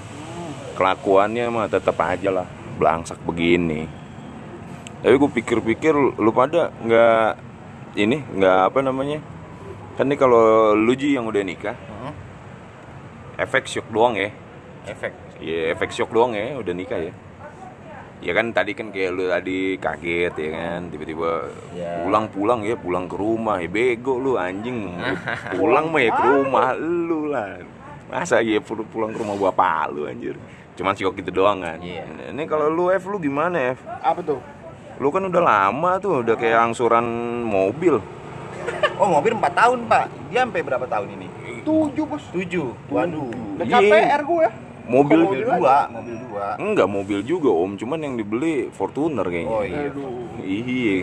kelakuannya 0.73 1.45
mah 1.53 1.69
tetap 1.69 1.97
aja 2.01 2.29
lah 2.33 2.47
belangsak 2.81 3.21
begini 3.21 3.85
tapi 5.03 5.15
gue 5.19 5.31
pikir-pikir 5.35 5.91
lu 5.93 6.31
pada 6.31 6.71
nggak 6.79 7.29
ini 7.99 8.23
nggak 8.23 8.59
apa 8.71 8.79
namanya? 8.79 9.19
Kan 9.93 10.09
nih 10.09 10.17
kalau 10.17 10.73
lu 10.73 10.95
Ji 10.95 11.13
yang 11.13 11.27
udah 11.27 11.43
nikah 11.43 11.75
efek 13.37 13.65
shock 13.65 13.87
doang 13.89 14.15
ya. 14.15 14.29
Efek. 14.83 15.13
ya 15.43 15.75
efek 15.75 15.91
shock 15.91 16.11
doang 16.11 16.31
ya 16.31 16.55
udah 16.55 16.73
nikah 16.73 16.99
ya. 16.99 17.13
Ya 18.23 18.31
kan 18.31 18.55
tadi 18.55 18.71
kan 18.71 18.87
kayak 18.87 19.11
lu 19.11 19.27
tadi 19.27 19.75
kaget 19.75 20.33
ya 20.39 20.49
kan 20.55 20.87
tiba-tiba 20.87 21.51
Ya. 21.75 22.07
pulang-pulang 22.07 22.63
ya 22.63 22.79
pulang 22.79 23.11
ke 23.11 23.19
rumah 23.19 23.59
ya 23.59 23.67
bego 23.67 24.15
lu 24.15 24.39
anjing. 24.39 24.95
Pulang 25.59 25.91
mah 25.91 25.99
ya 25.99 26.11
ke 26.15 26.23
rumah 26.23 26.67
lu 26.79 27.27
lah. 27.27 27.59
Masa 28.07 28.39
ya 28.39 28.63
pulang 28.63 28.87
pulang 28.87 29.11
ke 29.11 29.19
rumah 29.19 29.35
bapak 29.35 29.91
lu 29.91 30.07
anjir? 30.07 30.39
Cuman 30.79 30.95
siok 30.95 31.19
gitu 31.19 31.35
doang 31.35 31.59
kan. 31.59 31.77
Iya. 31.83 32.31
ini 32.31 32.47
kalau 32.47 32.71
lu 32.71 32.87
F 32.89 33.03
lu 33.11 33.19
gimana 33.19 33.75
F? 33.75 33.83
Apa 33.83 34.23
tuh 34.23 34.39
lu 34.97 35.09
kan 35.09 35.23
udah 35.23 35.41
lama 35.41 35.91
tuh 35.97 36.21
udah 36.21 36.35
kayak 36.35 36.59
angsuran 36.63 37.05
mobil 37.41 37.97
Oh 38.95 39.09
mobil 39.09 39.35
4 39.35 39.43
tahun 39.51 39.79
pak. 39.89 40.05
Dia 40.29 40.45
sampai 40.45 40.61
berapa 40.61 40.85
tahun 40.85 41.07
ini? 41.11 41.27
tujuh 41.63 42.05
bos 42.05 42.23
7 42.31 42.75
Waduh. 42.87 43.27
Udah 43.57 43.65
Iya. 43.65 43.79
KPR 43.81 44.21
gue 44.21 44.47
mobil 44.83 45.19
Kok 45.19 45.31
Mobil 45.31 45.39
mobil 45.39 45.39
dua, 45.47 45.77
mobil 45.89 46.15
dua. 46.21 46.47
enggak 46.59 46.87
mobil 46.87 47.19
juga 47.23 47.49
om 47.49 47.71
cuman 47.73 47.99
yang 47.99 48.15
dibeli 48.15 48.67
Fortuner 48.69 49.23
kayaknya 49.23 49.47
Oh 49.49 49.63
iya. 49.63 49.87
aduh 49.87 50.27
Iya. 50.39 50.95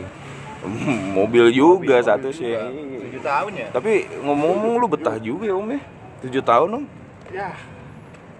Mobil 1.17 1.45
juga 1.51 1.97
satu 2.01 2.29
sih. 2.31 2.53
Iya. 2.53 2.69
7 3.11 3.21
tahun 3.21 3.53
ya? 3.55 3.69
Tapi 3.73 3.93
ngomong-ngomong 4.21 4.73
lu 4.77 4.87
betah 4.87 5.17
juga 5.17 5.45
ya 5.47 5.57
Om 5.57 5.69
ya? 5.71 5.81
7 6.23 6.41
tahun 6.43 6.69
Om? 6.71 6.85
ya 7.31 7.51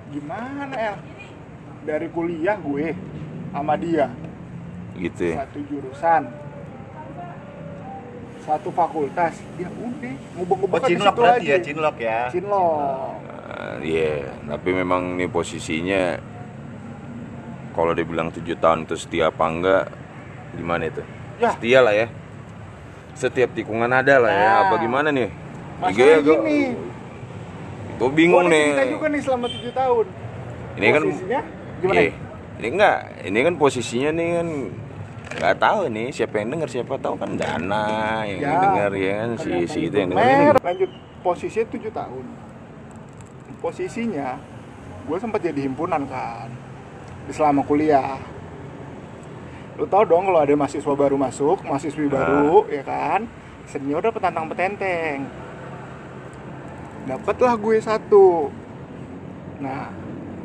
gimana 0.09 0.67
El 0.75 0.97
dari 1.81 2.07
kuliah 2.09 2.57
gue 2.57 2.93
sama 3.49 3.75
dia 3.75 4.11
Gitu 4.93 5.23
ya. 5.29 5.37
satu 5.41 5.59
jurusan 5.65 6.23
satu 8.41 8.69
fakultas 8.71 9.35
ya 9.55 9.69
udah 9.71 10.15
ngubek-ngubek 10.35 10.75
Oh 10.75 10.81
Cinlok 10.83 11.15
berarti 11.15 11.47
ya, 11.47 11.59
Cinlok 11.61 11.97
ya. 11.99 12.19
Cinlok 12.29 13.15
Eh, 13.51 13.75
Iya, 13.83 14.15
tapi 14.47 14.71
memang 14.73 15.17
nih 15.17 15.27
posisinya 15.27 16.17
kalau 17.71 17.93
dibilang 17.93 18.29
7 18.29 18.43
tahun 18.55 18.85
itu 18.85 18.95
setia 18.97 19.29
apa 19.29 19.45
enggak 19.45 19.85
gimana 20.53 20.85
itu? 20.85 21.03
Ya. 21.37 21.51
Setia 21.53 21.79
lah 21.81 21.95
ya. 21.95 22.07
Setiap 23.13 23.53
tikungan 23.53 23.89
ada 23.89 24.17
lah 24.19 24.31
ya. 24.31 24.41
Nah. 24.43 24.61
Apa 24.63 24.75
gimana 24.79 25.09
nih? 25.11 25.29
masalahnya 25.79 26.01
Iya, 26.03 26.17
gua- 26.19 26.35
gini 26.39 26.59
Gue 27.97 28.11
bingung 28.11 28.47
nih. 28.47 28.65
cerita 28.71 28.85
juga 28.89 29.07
nih 29.09 29.21
selama 29.21 29.47
tujuh 29.47 29.73
tahun 29.75 30.07
Ini 30.73 30.87
kan 30.89 31.03
posisinya 31.03 31.41
gimana 31.79 32.01
Iya. 32.01 32.13
Ini 32.61 32.69
enggak, 32.71 33.25
ini 33.25 33.39
kan 33.41 33.55
posisinya 33.57 34.11
nih 34.13 34.29
kan 34.37 34.49
nggak 35.31 35.57
tahu 35.57 35.81
nih 35.89 36.13
siapa 36.13 36.35
yang 36.37 36.53
denger 36.53 36.69
siapa 36.69 37.01
tahu 37.01 37.17
kan 37.17 37.33
dana 37.33 38.21
yang 38.29 38.45
Ya. 38.45 38.61
denger 38.61 38.91
ya 38.93 39.13
kan 39.17 39.31
si 39.41 39.51
si 39.65 39.81
itu 39.89 39.97
yang 39.97 40.13
ini. 40.13 40.53
Lanjut 40.61 40.91
posisinya 41.25 41.67
tujuh 41.73 41.89
tahun. 41.89 42.25
Posisinya 43.59 44.37
gue 45.01 45.17
sempat 45.17 45.41
jadi 45.41 45.57
himpunan 45.65 46.05
kan 46.05 46.53
di 47.25 47.33
selama 47.33 47.65
kuliah. 47.65 48.21
Lu 49.81 49.89
tau 49.89 50.05
dong 50.05 50.29
kalau 50.29 50.45
ada 50.45 50.53
mahasiswa 50.53 50.93
baru 50.93 51.17
masuk 51.17 51.65
mahasiswi 51.65 52.05
Nah. 52.05 52.13
baru 52.13 52.69
ya 52.69 52.85
kan 52.85 53.25
senior 53.65 54.05
udah 54.05 54.13
petantang 54.13 54.53
petenteng. 54.53 55.25
Dapatlah 57.09 57.57
gue 57.57 57.77
satu. 57.81 58.53
Nah 59.57 59.89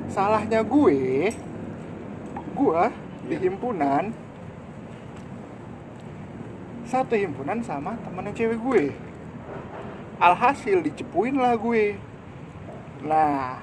salahnya 0.07 0.63
gue 0.63 1.36
gue 2.56 2.82
di 3.26 3.36
himpunan 3.38 4.16
satu 6.86 7.14
himpunan 7.14 7.60
sama 7.60 7.98
temennya 8.00 8.32
cewek 8.32 8.58
gue 8.58 8.84
alhasil 10.18 10.80
dicepuin 10.80 11.36
lah 11.36 11.54
gue 11.56 11.98
nah 13.02 13.60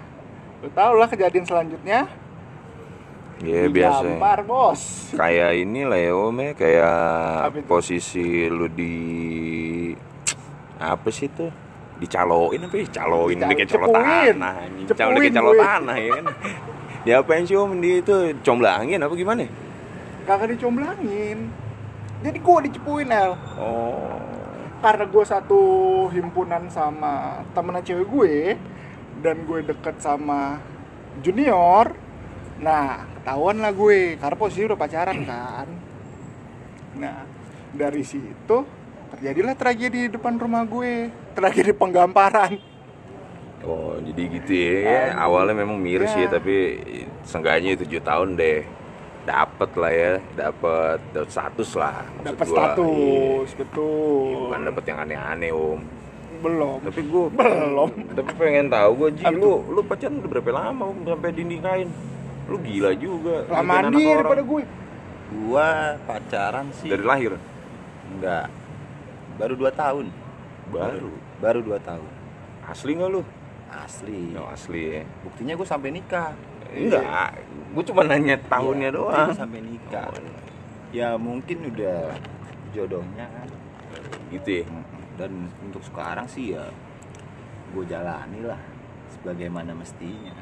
lu 0.60 0.68
tau 0.70 0.92
lah 0.92 1.06
kejadian 1.06 1.42
selanjutnya 1.42 2.06
Ya 3.42 3.66
biasa. 3.66 4.06
digampar 4.06 4.38
bos 4.46 5.10
Kayak 5.12 5.58
ini 5.58 5.82
lah 5.82 5.98
ya 5.98 6.14
Om 6.14 6.38
ya, 6.38 6.50
kayak 6.54 6.96
posisi 7.66 8.46
lu 8.46 8.70
di 8.70 8.94
apa 10.78 11.10
sih 11.10 11.26
tuh? 11.26 11.50
Dicaloin 11.98 12.62
apa 12.62 12.74
ya? 12.76 12.86
Caloin 12.92 13.34
Dical- 13.34 13.50
kayak 13.52 13.66
calo 13.68 13.86
cepuin. 13.88 14.36
tanah. 14.38 14.54
Calo 14.94 15.16
kayak 15.16 15.34
calo 15.34 15.50
gue. 15.50 15.58
tanah 15.58 15.96
ya 15.96 16.10
kan. 16.12 16.24
Diapain 17.02 17.42
sih 17.42 17.58
Om 17.58 17.82
dia 17.82 17.98
itu 17.98 18.14
comblangin 18.46 19.02
apa 19.02 19.14
gimana? 19.18 19.46
kagak 20.22 20.54
dicomblangin. 20.54 21.50
Jadi 22.22 22.38
gue 22.38 22.58
dicepuin 22.70 23.10
El. 23.10 23.34
Oh. 23.58 24.22
karena 24.82 25.06
gue 25.06 25.22
satu 25.22 25.60
himpunan 26.10 26.66
sama 26.66 27.38
temennya 27.54 27.86
cewek 27.86 28.06
gue 28.10 28.34
dan 29.22 29.46
gue 29.46 29.62
deket 29.62 29.98
sama 30.02 30.58
junior. 31.22 31.94
Nah 32.58 33.06
ketahuan 33.18 33.62
lah 33.62 33.70
gue 33.70 34.18
karena 34.18 34.34
posisi 34.38 34.66
udah 34.66 34.78
pacaran 34.78 35.22
kan. 35.30 35.66
Nah 36.98 37.22
dari 37.70 38.02
situ 38.02 38.66
terjadilah 39.14 39.54
tragedi 39.54 40.06
di 40.06 40.10
depan 40.10 40.34
rumah 40.34 40.66
gue. 40.66 41.14
Tragedi 41.34 41.70
penggamparan 41.70 42.71
Oh, 43.62 43.94
jadi 43.96 44.22
gitu 44.28 44.52
ya. 44.52 45.14
Awalnya 45.16 45.54
memang 45.54 45.78
miris 45.78 46.10
Ya. 46.12 46.26
ya, 46.26 46.34
tapi 46.34 46.82
seenggaknya 47.22 47.78
tujuh 47.78 48.02
tahun 48.02 48.34
deh. 48.34 48.66
Dapet 49.22 49.70
lah 49.78 49.92
ya, 49.94 50.12
dapet, 50.34 50.98
dapet 51.14 51.30
status 51.30 51.70
lah. 51.78 52.02
dapat 52.20 52.42
status 52.42 52.90
Iya. 53.46 53.56
betul 53.56 54.50
Bukan 54.50 54.60
dapet 54.66 54.84
yang 54.84 54.98
aneh-aneh 54.98 55.50
om. 55.50 55.80
belum 56.42 56.78
Tapi 56.82 57.00
gue 57.06 57.24
Belum. 57.38 57.90
Tapi 58.10 58.30
pengen 58.34 58.66
tahu 58.66 58.90
gue 58.98 59.08
Ji, 59.14 59.24
lu 59.30 59.62
lu 59.64 59.80
pacaran 59.80 60.18
udah 60.18 60.26
berapa 60.28 60.50
lama 60.50 60.84
om 60.84 60.98
sampai 61.06 61.30
dinikahin? 61.30 61.86
Lu 62.50 62.58
gila 62.58 62.90
juga. 62.98 63.46
lamaan 63.46 63.62
nikahin 63.62 63.86
anak 63.86 63.94
diri 63.94 64.10
orang. 64.18 64.26
pada 64.28 64.42
gue 64.42 64.62
Gua 65.32 65.68
pacaran 66.02 66.66
sih 66.74 66.90
Dari 66.90 67.04
lahir 67.06 67.32
enggak. 68.10 68.50
Baru 69.38 69.54
2 69.54 69.70
tahun. 69.72 70.06
baru. 70.68 71.10
Baru 71.38 71.60
2 71.62 71.78
tahun. 71.80 72.10
Asli 72.64 72.92
nggak 72.92 73.06
lu? 73.08 73.22
Asli. 73.72 74.36
Oh, 74.36 74.48
asli 74.52 75.00
ya. 75.00 75.02
Buktinya 75.24 75.56
gue 75.56 75.64
sampai 75.64 75.90
nikah. 75.90 76.36
Enggak, 76.72 77.36
gue 77.72 77.84
cuma 77.88 78.02
nanya 78.04 78.36
tahunnya 78.48 78.88
Iya, 78.88 78.96
doang. 78.96 79.30
sampai 79.32 79.60
nikah. 79.60 80.08
Ya 80.92 81.16
mungkin 81.16 81.72
udah 81.72 82.12
jodohnya 82.72 83.26
kan. 83.28 83.48
Gitu 84.28 84.60
ya. 84.60 84.64
Dan 85.16 85.48
untuk 85.60 85.80
sekarang 85.84 86.24
sih 86.28 86.56
ya 86.56 86.64
gue 87.72 87.84
jalani 87.88 88.44
lah 88.44 88.60
sebagaimana 89.16 89.72
mestinya. 89.72 90.32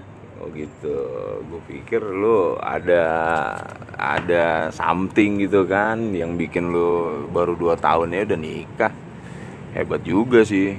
Oh 0.41 0.49
gitu, 0.57 0.97
gue 1.45 1.61
pikir 1.69 2.01
lu 2.01 2.57
ada 2.57 3.05
ada 3.95 4.73
something 4.73 5.37
gitu 5.45 5.69
kan 5.69 6.17
yang 6.17 6.33
bikin 6.41 6.73
lu 6.73 7.29
baru 7.29 7.53
dua 7.55 7.77
tahun 7.77 8.17
ya 8.17 8.25
udah 8.25 8.41
nikah. 8.41 8.93
Hebat 9.77 10.01
juga 10.03 10.41
sih. 10.43 10.75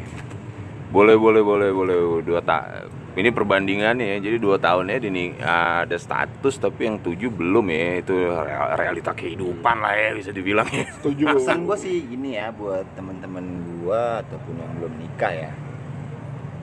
Boleh 0.91 1.15
boleh 1.15 1.39
boleh 1.39 1.69
boleh 1.71 1.98
dua 2.19 2.43
ta 2.43 2.67
ini 3.12 3.27
perbandingannya 3.27 4.07
ya 4.07 4.17
jadi 4.24 4.38
dua 4.39 4.55
tahunnya 4.55 4.98
dini 5.03 5.36
ada 5.43 5.95
status 5.95 6.55
tapi 6.55 6.88
yang 6.88 7.00
tujuh 7.00 7.27
belum 7.27 7.67
ya 7.67 8.00
itu 8.00 8.15
real- 8.15 8.71
realita 8.79 9.12
kehidupan 9.12 9.83
lah 9.83 9.91
ya 9.91 10.10
bisa 10.15 10.31
dibilang 10.31 10.67
ya 10.67 10.88
setuju 11.00 11.36
Pesan 11.36 11.67
gue 11.67 11.75
sih 11.75 11.95
gini 12.07 12.39
ya 12.39 12.51
buat 12.55 12.88
temen-temen 12.95 13.43
gue 13.83 14.03
ataupun 14.24 14.55
yang 14.55 14.71
belum 14.79 14.93
nikah 14.95 15.31
ya. 15.31 15.51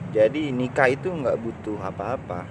Jadi 0.09 0.49
nikah 0.49 0.89
itu 0.89 1.05
nggak 1.05 1.37
butuh 1.37 1.77
apa-apa. 1.85 2.49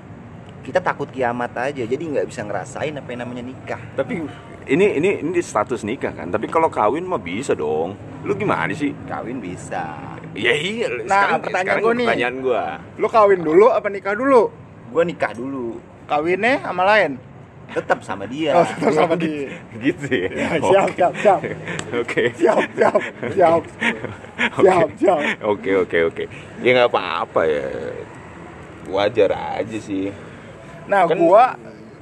Kita 0.63 0.79
takut 0.79 1.11
kiamat 1.11 1.51
aja, 1.59 1.83
jadi 1.83 1.99
nggak 1.99 2.27
bisa 2.29 2.47
ngerasain 2.47 2.95
apa 2.95 3.09
yang 3.11 3.27
namanya 3.27 3.43
nikah. 3.43 3.81
tapi 3.97 4.23
ini 4.69 5.01
ini 5.01 5.11
ini 5.25 5.41
status 5.41 5.81
nikah 5.81 6.13
kan 6.13 6.29
tapi 6.29 6.45
kalau 6.45 6.69
kawin 6.69 7.03
mah 7.03 7.17
bisa 7.17 7.57
dong 7.57 7.97
lu 8.21 8.37
gimana 8.37 8.69
sih 8.71 8.93
Kawin 9.09 9.41
bisa. 9.41 9.97
Ya 10.39 10.55
iya 10.55 10.87
Nah, 11.03 11.05
sekarang, 11.05 11.41
pertanyaan 11.43 11.79
gua 11.79 11.93
nih. 11.93 12.07
pertanyaan 12.07 12.37
gua. 12.39 12.63
Lu 12.95 13.07
kawin 13.07 13.41
dulu 13.43 13.67
apa 13.69 13.89
nikah 13.89 14.15
dulu? 14.15 14.43
Gue 14.89 15.03
nikah 15.05 15.33
dulu, 15.33 15.77
kawinnya 16.07 16.65
sama 16.65 16.81
lain? 16.87 17.21
Tetap 17.69 18.01
sama 18.01 18.25
dia. 18.25 18.57
oh 18.57 18.65
tetap 18.65 18.93
sama 18.97 19.15
dia. 19.15 19.53
Gitu 19.85 20.07
ya? 20.09 20.29
Ya, 20.33 20.49
siap, 20.57 20.89
siap, 20.97 21.13
siap. 21.21 21.41
oke. 21.93 22.23
Siap 22.33 22.65
siap 22.73 23.01
siap. 23.29 23.63
Siap 24.57 24.89
siap. 24.97 25.21
oke 25.45 25.71
oke 25.85 25.99
oke. 26.09 26.25
Ya 26.65 26.71
nggak 26.73 26.89
apa-apa 26.89 27.41
ya. 27.45 27.69
Wajar 28.89 29.31
aja 29.61 29.79
sih. 29.79 30.09
Nah 30.89 31.05
Kan 31.05 31.21
gua 31.21 31.53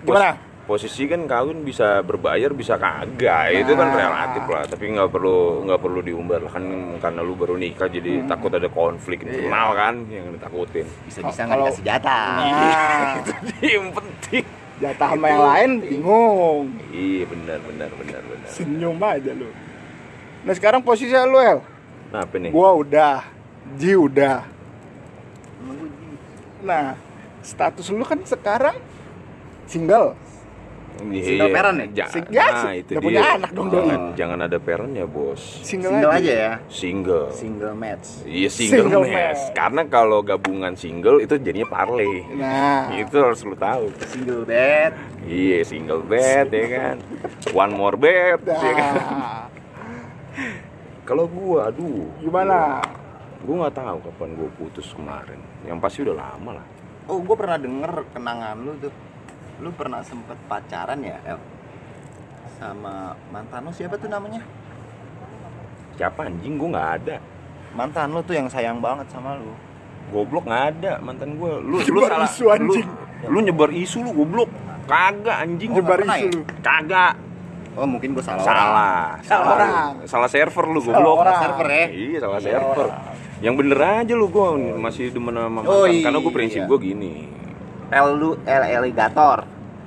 gimana 0.07 0.39
posisi 0.67 1.07
kan 1.07 1.25
kawin 1.25 1.63
bisa 1.63 2.03
berbayar 2.03 2.51
bisa 2.51 2.75
kagak. 2.75 3.55
Itu 3.55 3.73
kan 3.73 3.87
Nah. 3.87 3.97
relatif 3.97 4.45
lah 4.45 4.65
tapi 4.67 4.85
nggak 4.91 5.09
perlu 5.09 5.39
nggak 5.63 5.81
perlu 5.81 6.01
diumbar. 6.03 6.43
Lah 6.43 6.53
kan 6.53 6.65
karena 6.99 7.21
lu 7.23 7.33
baru 7.33 7.55
nikah 7.55 7.87
jadi 7.87 8.21
Hmm. 8.21 8.27
takut 8.27 8.51
ada 8.51 8.67
konflik 8.67 9.23
Iya. 9.23 9.47
internal 9.47 9.69
kan 9.73 9.95
yang 10.07 10.27
ditakutin. 10.29 10.87
Bisa-bisa 11.07 11.41
nggak 11.41 11.55
Kalau- 11.55 11.67
dikasih 11.71 11.85
jatah. 11.87 12.27
nah. 12.37 13.11
Itu 13.17 13.31
dia 13.57 13.71
yang 13.73 13.89
penting. 13.91 14.45
Jatah 14.77 15.09
sama 15.09 15.27
yang 15.27 15.45
lain 15.47 15.71
bingung. 15.81 16.65
Iya 16.91 17.25
benar 17.25 17.59
benar 17.63 17.91
benar 17.95 18.21
benar. 18.21 18.49
Senyum 18.51 18.99
aja 19.01 19.33
lu. 19.33 19.49
Nah 20.43 20.53
sekarang 20.53 20.83
posisi 20.83 21.15
lu 21.15 21.39
El? 21.39 21.63
Nah 22.11 22.21
apa 22.21 22.37
nih? 22.37 22.51
Gua 22.51 22.75
udah 22.75 23.23
Ji 23.75 23.95
udah. 23.95 24.43
Nah 26.61 26.95
status 27.41 27.87
lu 27.89 28.03
kan 28.03 28.19
sekarang 28.23 28.77
single 29.65 30.15
Iya, 30.99 31.23
Single 31.23 31.51
parent 31.51 31.77
ya? 31.77 31.87
Ja- 31.95 32.09
Sing- 32.09 32.31
ya, 32.31 32.45
nah, 32.47 32.63
sih. 32.63 32.75
itu 32.79 32.91
Udah 32.91 32.97
dia. 32.97 33.07
punya 33.07 33.21
anak 33.31 33.51
dong, 33.53 33.67
doi. 33.67 33.77
jangan, 33.79 34.01
jangan 34.15 34.39
ada 34.43 34.59
parent 34.59 34.93
ya 34.93 35.05
bos 35.05 35.43
single, 35.61 35.93
Single 35.93 36.11
aja 36.11 36.33
ya. 36.33 36.53
single 36.67 37.27
Single 37.31 37.75
match. 37.75 38.07
Iya 38.25 38.49
single, 38.49 38.77
Single 38.83 39.05
match. 39.05 39.15
match. 39.15 39.43
Karena 39.53 39.83
kalau 39.87 40.19
gabungan 40.21 40.73
single 40.75 41.19
itu 41.19 41.35
jadinya 41.37 41.69
parlay. 41.69 42.25
nah 42.33 42.89
Itu 42.93 43.17
harus 43.19 43.41
lu 43.41 43.55
tahu. 43.55 43.93
Single 44.07 44.43
bed. 44.43 44.93
Iya 45.23 45.59
single 45.63 46.03
bet 46.03 46.49
ya 46.49 46.67
kan. 46.71 46.97
One 47.53 47.73
more 47.73 47.95
bet 47.95 48.41
ya 48.43 48.73
kan. 48.73 48.95
nah 48.97 49.45
Kalau 51.03 51.27
gua 51.27 51.71
aduh. 51.71 52.11
gimana 52.19 52.83
Gua 53.39 53.63
nggak 53.63 53.77
tahu 53.77 53.99
kapan 54.03 54.31
gua 54.35 54.51
putus 54.53 54.91
kemarin. 54.91 55.39
Yang 55.63 55.79
pasti 55.79 55.99
udah 56.03 56.17
lama 56.17 56.51
lah. 56.57 56.67
Oh, 57.07 57.23
gue 57.23 57.37
pernah 57.37 57.55
denger 57.55 58.03
kenangan 58.11 58.59
lu 58.59 58.75
tuh. 58.81 58.91
Lu 59.57 59.73
pernah 59.73 60.01
sempet 60.01 60.37
pacaran 60.47 61.01
ya, 61.01 61.17
El? 61.25 61.39
Sama 62.57 63.13
mantan 63.29 63.65
lu 63.65 63.73
siapa 63.73 63.97
tuh 63.97 64.09
namanya? 64.09 64.41
Siapa 65.97 66.25
anjing 66.25 66.57
gua 66.57 66.69
nggak 66.73 66.91
ada. 67.01 67.17
Mantan 67.73 68.13
lu 68.13 68.21
tuh 68.21 68.33
yang 68.33 68.49
sayang 68.49 68.81
banget 68.81 69.09
sama 69.09 69.37
lu. 69.37 69.53
Goblok 70.09 70.45
nggak 70.45 70.65
ada 70.75 70.93
mantan 71.01 71.37
gua. 71.37 71.57
Lu 71.57 71.81
lu 71.81 72.01
Nyebar 72.01 72.13
salah. 72.13 72.29
isu, 72.29 72.45
anjing. 72.49 72.87
Lu, 73.25 73.29
lu 73.33 73.39
nyebar 73.43 73.71
isu 73.73 73.99
lu 74.03 74.11
goblok. 74.15 74.51
Kagak 74.87 75.37
anjing. 75.41 75.71
nyebar 75.73 75.99
pernah 75.99 76.17
isu 76.17 76.27
ya? 76.27 76.33
lu 76.33 76.43
Kagak. 76.61 77.15
Oh, 77.77 77.85
mungkin 77.85 78.17
gue 78.17 78.25
salah. 78.25 78.41
orang. 78.41 78.57
Salah. 78.57 79.05
Salah 79.21 79.47
orang. 79.53 79.73
Salah 80.09 80.31
server 80.33 80.65
lu 80.65 80.81
Salah 80.81 80.97
goblok. 80.97 81.17
orang. 81.21 81.41
Server 81.45 81.69
ya? 81.69 81.85
Iya 81.93 82.19
salah 82.19 82.39
Salah 82.41 82.45
server. 82.57 82.89
orang. 82.89 83.01
Yang 83.37 83.55
bener 83.61 83.79
aja 83.85 84.13
lu 84.17 84.27
gue 84.33 84.47
masih 84.81 85.05
demen 85.13 85.35
sama 85.37 85.49
mantan. 85.51 85.69
Oh, 85.69 85.85
Karena 85.85 86.17
gue 86.17 86.25
iya. 86.25 86.37
prinsip 86.41 86.61
gue 86.65 86.79
gini. 86.81 87.13
L 87.89 88.09
lu 88.13 88.31
L 88.43 88.63
alligator. 88.65 89.39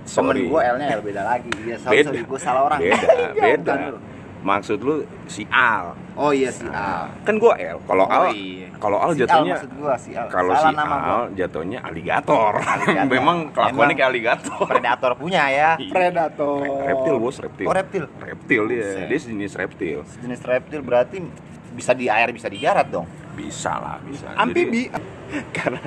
Temen 0.01 0.33
Sorry. 0.33 0.41
gue 0.43 0.61
L-nya 0.65 0.87
L 0.89 1.01
beda 1.01 1.21
lagi. 1.21 1.51
Iya, 1.59 1.77
sorry, 1.77 2.01
sorry, 2.01 2.21
gue 2.25 2.39
salah 2.41 2.61
orang. 2.65 2.79
Beda, 2.81 3.07
beda. 3.45 3.73
Bukan 3.75 3.91
lu. 3.93 3.99
Maksud 4.39 4.79
lu 4.79 4.95
si 5.27 5.43
Al. 5.45 5.93
Oh 6.15 6.31
iya 6.31 6.49
si 6.49 6.63
Al. 6.65 7.11
Kan 7.21 7.35
gue 7.37 7.53
L. 7.53 7.77
Kalau 7.83 8.03
Oh, 8.03 8.23
Al, 8.23 8.31
iya. 8.31 8.71
kalau 8.79 8.97
Al 8.97 9.11
Si 9.11 9.19
jatuhnya 9.19 9.55
si 9.99 10.15
Al. 10.15 10.31
kalau 10.31 10.55
si 10.55 10.65
nama 10.71 10.95
gua. 10.95 11.11
Al 11.13 11.23
jatuhnya 11.35 11.79
aligator. 11.83 12.55
Alligator. 12.57 13.11
Memang 13.11 13.37
kelakuannya 13.51 13.93
kayak 13.93 14.09
aligator. 14.09 14.65
Predator 14.65 15.11
punya 15.13 15.43
ya. 15.45 15.69
predator 15.93 16.63
Reptil 16.87 17.15
bos, 17.19 17.35
reptil. 17.37 17.67
Oh 17.67 17.75
reptil. 17.75 18.03
Reptil 18.17 18.61
dia. 18.65 18.79
Buset. 18.81 19.05
Dia 19.05 19.19
sejenis 19.19 19.53
reptil. 19.53 19.99
Jenis 20.23 20.41
reptil 20.41 20.81
berarti 20.81 21.17
bisa 21.69 21.91
di 21.93 22.07
air 22.07 22.31
bisa 22.31 22.47
digarat 22.47 22.87
dong. 22.87 23.05
Bisa 23.35 23.71
lah, 23.71 24.01
bisa. 24.01 24.25
amfibi 24.35 24.89
karena 25.53 25.79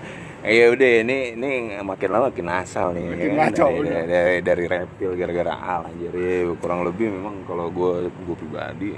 ya 0.42 0.64
udah 0.68 0.90
ini 1.00 1.18
ini 1.32 1.50
makin 1.80 2.08
lama 2.10 2.26
makin 2.28 2.48
asal 2.50 2.90
nih 2.90 3.06
Makin 3.06 3.30
kan? 3.30 3.38
ngaco, 3.48 3.66
dari, 3.68 3.86
dari, 3.86 4.06
dari, 4.06 4.38
dari 4.42 4.64
reptil 4.66 5.10
gara-gara 5.14 5.54
al 5.54 5.82
anjir. 5.86 6.10
Ya 6.10 6.50
kurang 6.58 6.82
lebih 6.82 7.06
memang 7.08 7.46
kalau 7.46 7.66
gue 7.68 7.90
gue 8.06 8.36
pribadi 8.36 8.90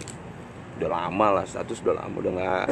udah 0.74 0.88
lama 0.90 1.26
lah 1.30 1.44
status 1.44 1.78
udah 1.80 1.94
lama 2.00 2.14
udah 2.16 2.32
nggak 2.32 2.64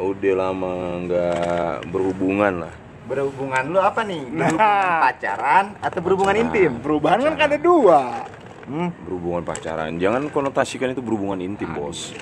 udah 0.00 0.34
lama 0.34 0.72
nggak 1.02 1.74
berhubungan 1.90 2.54
lah. 2.64 2.74
Berhubungan 3.04 3.62
lu 3.66 3.78
apa 3.78 4.06
nih? 4.06 4.22
Berhubungan 4.22 4.54
Nah. 4.54 5.00
pacaran 5.02 5.64
atau 5.82 5.98
berhubungan 5.98 6.36
intim? 6.38 6.70
perubahan 6.78 7.18
kan 7.26 7.34
ada 7.36 7.58
dua. 7.58 8.00
Hmm. 8.70 8.94
berhubungan 9.02 9.42
pacaran. 9.42 9.98
Jangan 9.98 10.30
konotasikan 10.30 10.94
itu 10.94 11.02
berhubungan 11.02 11.42
intim 11.42 11.74
bos. 11.74 12.14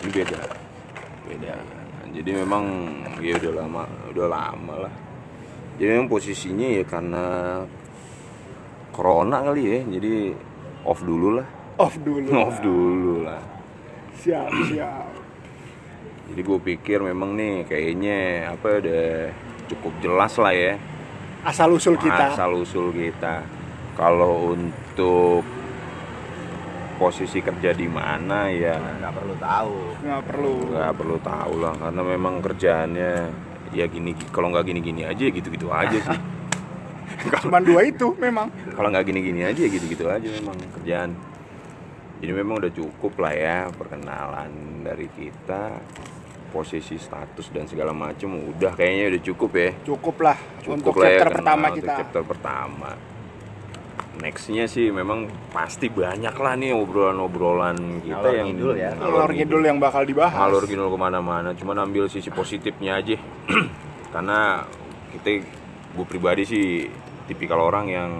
Ini 0.00 0.10
beda. 0.14 0.38
Beda 1.26 1.79
jadi 2.10 2.42
memang 2.42 2.64
ya 3.22 3.38
udah 3.38 3.52
lama 3.64 3.82
udah 4.10 4.26
lama 4.26 4.74
lah. 4.88 4.94
Jadi 5.78 5.88
memang 5.96 6.08
posisinya 6.10 6.68
ya 6.68 6.84
karena 6.84 7.24
corona 8.92 9.40
kali 9.40 9.62
ya 9.64 9.78
jadi 9.86 10.34
off 10.84 11.00
dulu 11.06 11.38
lah. 11.38 11.48
Off 11.78 11.94
dulu 12.02 12.28
off 12.46 12.56
dulu 12.60 13.14
lah. 13.24 13.40
Siap 14.20 14.50
siap. 14.68 15.08
Jadi 16.30 16.40
gue 16.46 16.58
pikir 16.62 17.02
memang 17.02 17.34
nih 17.34 17.66
kayaknya 17.66 18.50
apa 18.54 18.78
udah 18.78 19.06
cukup 19.70 19.92
jelas 20.02 20.34
lah 20.38 20.54
ya. 20.54 20.74
Asal 21.46 21.72
usul 21.72 21.96
kita. 21.96 22.36
Asal 22.36 22.54
usul 22.58 22.92
kita. 22.92 23.42
Kalau 23.96 24.54
untuk 24.54 25.42
posisi 27.00 27.40
kerja 27.40 27.72
di 27.72 27.88
mana 27.88 28.52
ya. 28.52 28.76
Nggak 28.76 29.12
perlu 29.16 29.34
tahu. 29.40 29.76
Nggak 30.04 30.22
perlu. 30.28 30.54
Nggak 30.68 30.92
perlu 31.00 31.16
tahu 31.24 31.52
lah 31.64 31.74
karena 31.80 32.02
memang 32.04 32.34
kerjaannya 32.44 33.12
ya 33.72 33.86
gini 33.88 34.12
kalau 34.28 34.52
nggak 34.52 34.68
gini-gini 34.68 35.08
aja 35.08 35.22
ya 35.24 35.32
gitu-gitu 35.32 35.72
aja 35.72 35.96
sih. 35.96 36.20
Cuman 37.48 37.64
dua 37.64 37.88
itu 37.88 38.12
memang. 38.20 38.52
Kalau 38.76 38.92
nggak 38.92 39.08
gini-gini 39.08 39.48
aja 39.48 39.56
ya 39.56 39.70
gitu-gitu 39.72 40.04
aja 40.12 40.28
memang 40.28 40.56
kerjaan. 40.76 41.16
Jadi 42.20 42.32
memang 42.36 42.60
udah 42.60 42.72
cukup 42.76 43.16
lah 43.16 43.32
ya 43.32 43.58
perkenalan 43.72 44.84
dari 44.84 45.08
kita 45.08 45.80
posisi 46.52 47.00
status 47.00 47.48
dan 47.48 47.64
segala 47.64 47.96
macam 47.96 48.36
udah 48.36 48.76
kayaknya 48.76 49.16
udah 49.16 49.22
cukup 49.24 49.50
ya. 49.56 49.70
Cukup 49.88 50.16
lah 50.20 50.36
cukup 50.60 50.76
untuk 50.76 50.94
lah 51.00 51.08
ya 51.08 51.16
chapter 51.16 51.28
kenal 51.32 51.38
pertama 51.40 51.64
untuk 51.64 51.78
kita 51.80 51.92
chapter 51.96 52.22
pertama 52.28 52.90
nextnya 54.20 54.68
sih 54.68 54.92
memang 54.92 55.26
pasti 55.50 55.88
banyak 55.88 56.36
lah 56.36 56.52
nih 56.54 56.76
obrolan-obrolan 56.76 58.04
kita 58.04 58.20
Ngalor 58.20 58.36
yang 58.36 58.46
ngidul 58.52 58.72
ya. 58.76 58.90
ngalor 58.94 59.30
ngidul. 59.32 59.62
yang 59.64 59.78
bakal 59.80 60.02
dibahas. 60.04 60.36
Ngalor 60.36 60.64
ngidul 60.68 60.88
ke 60.92 60.98
mana-mana. 61.00 61.50
Cuman 61.56 61.76
ambil 61.88 62.04
sisi 62.12 62.28
positifnya 62.28 63.00
aja. 63.00 63.16
Karena 64.14 64.60
kita 65.16 65.40
gue 65.96 66.06
pribadi 66.06 66.44
sih 66.44 66.66
tipikal 67.26 67.64
orang 67.64 67.86
yang 67.88 68.10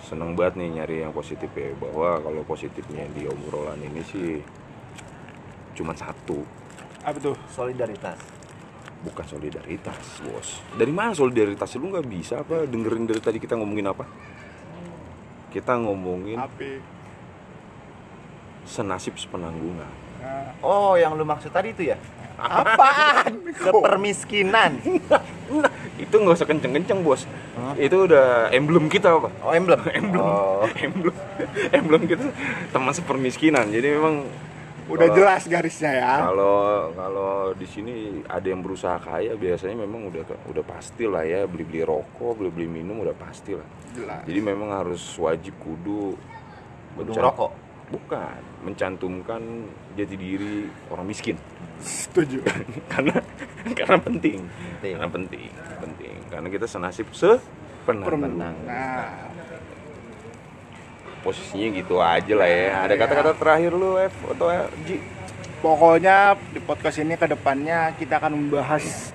seneng 0.00 0.32
banget 0.32 0.64
nih 0.64 0.68
nyari 0.80 0.96
yang 1.04 1.12
positif 1.12 1.52
ya. 1.52 1.70
Bahwa 1.76 2.16
kalau 2.24 2.42
positifnya 2.48 3.04
di 3.12 3.28
obrolan 3.28 3.78
ini 3.84 4.00
sih 4.00 4.40
cuman 5.76 5.94
satu. 5.94 6.40
Apa 7.04 7.20
tuh? 7.20 7.36
Solidaritas. 7.52 8.16
Bukan 9.04 9.28
solidaritas 9.28 10.24
bos. 10.24 10.56
Dari 10.72 10.88
mana 10.90 11.12
solidaritas? 11.12 11.76
Lu 11.76 11.92
nggak 11.92 12.08
bisa 12.08 12.40
apa 12.40 12.64
dengerin 12.64 13.04
dari 13.04 13.20
tadi 13.20 13.36
kita 13.36 13.54
ngomongin 13.54 13.92
apa 13.92 14.08
kita 15.50 15.78
ngomongin 15.78 16.38
apa 16.38 16.82
senasib 18.66 19.14
sepenanggungan. 19.14 19.88
Nah, 20.18 20.50
oh 20.60 20.98
yang 20.98 21.14
lu 21.14 21.22
maksud 21.22 21.54
tadi 21.54 21.70
itu 21.70 21.94
ya? 21.94 21.98
Apaan? 22.36 23.48
Sepermiskinan 23.56 24.76
nah 25.48 25.70
itu 25.96 26.12
nggak 26.12 26.36
usah 26.36 26.48
kenceng-kenceng 26.48 27.00
bos. 27.00 27.24
Hah? 27.56 27.72
itu 27.80 27.96
udah 27.96 28.52
emblem 28.52 28.92
kita 28.92 29.16
apa 29.16 29.32
oh 29.40 29.52
emblem? 29.54 29.80
Emblem. 29.98 30.20
Oh. 30.20 30.66
emblem. 30.76 31.16
Emblem 31.72 32.02
kita 32.04 32.24
teman 32.74 32.92
sepermiskinan. 32.92 33.72
Jadi 33.72 33.96
memang 33.96 34.28
udah 34.86 35.02
kalau- 35.02 35.16
jelas 35.18 35.42
garisnya 35.44 35.92
ya. 35.92 36.12
kalau 36.22 36.56
kalau 36.94 37.30
di 37.52 37.66
sini 37.66 37.94
ada 38.24 38.46
yang 38.46 38.62
berusaha 38.62 38.96
kaya 38.96 39.34
biasanya 39.34 39.82
memang 39.82 40.08
udah 40.08 40.22
udah 40.46 40.64
pasti 40.64 41.04
lah 41.04 41.26
ya 41.26 41.42
beli 41.44 41.66
beli 41.66 41.82
rokok 41.82 42.38
beli 42.38 42.50
beli 42.54 42.68
minum 42.70 43.02
udah 43.02 43.14
pasti 43.14 43.52
lah. 43.52 43.66
Jelas. 43.92 44.22
Jadi 44.22 44.40
memang 44.40 44.70
harus 44.70 45.02
wajib 45.16 45.58
kudu 45.58 46.14
Kudu 46.94 47.12
ngerokok? 47.12 47.50
bukan 47.86 48.40
mencantumkan 48.62 49.42
jati 49.94 50.14
diri 50.14 50.66
orang 50.88 51.06
miskin. 51.06 51.34
Setuju. 51.78 52.42
Karena 52.92 53.14
karena 53.74 53.98
penting. 53.98 54.38
Penting. 54.46 54.94
karena 54.94 55.08
penting 55.10 55.48
penting. 55.76 56.16
Karena 56.30 56.48
kita 56.48 56.66
senasib 56.66 57.10
se 57.10 57.38
Permenang. 57.86 58.54
nah 58.66 59.30
posisinya 61.26 61.68
gitu 61.74 61.98
aja 61.98 62.32
lah 62.32 62.46
ya. 62.46 62.86
Ada 62.86 62.94
Iya. 62.94 63.00
kata-kata 63.02 63.30
terakhir 63.34 63.72
lu 63.72 63.98
F 63.98 64.14
atau 64.30 64.46
Ji 64.86 64.96
pokoknya 65.58 66.16
di 66.54 66.60
podcast 66.60 66.96
ini 66.98 67.14
ke 67.14 67.26
depannya 67.26 67.90
kita 67.92 68.16
akan 68.16 68.38
membahas 68.38 69.10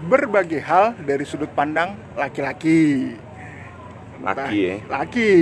berbagai 0.00 0.60
hal 0.60 0.96
dari 0.98 1.22
sudut 1.22 1.50
pandang 1.50 1.92
laki-laki. 2.14 3.14
Laki 4.24 4.58
ya? 4.58 4.76
laki. 4.88 5.32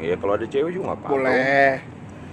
Ya 0.00 0.14
kalau 0.16 0.34
ada 0.34 0.46
cewek 0.46 0.72
juga 0.72 0.94
apa-apa. 0.94 1.08
Boleh. 1.10 1.70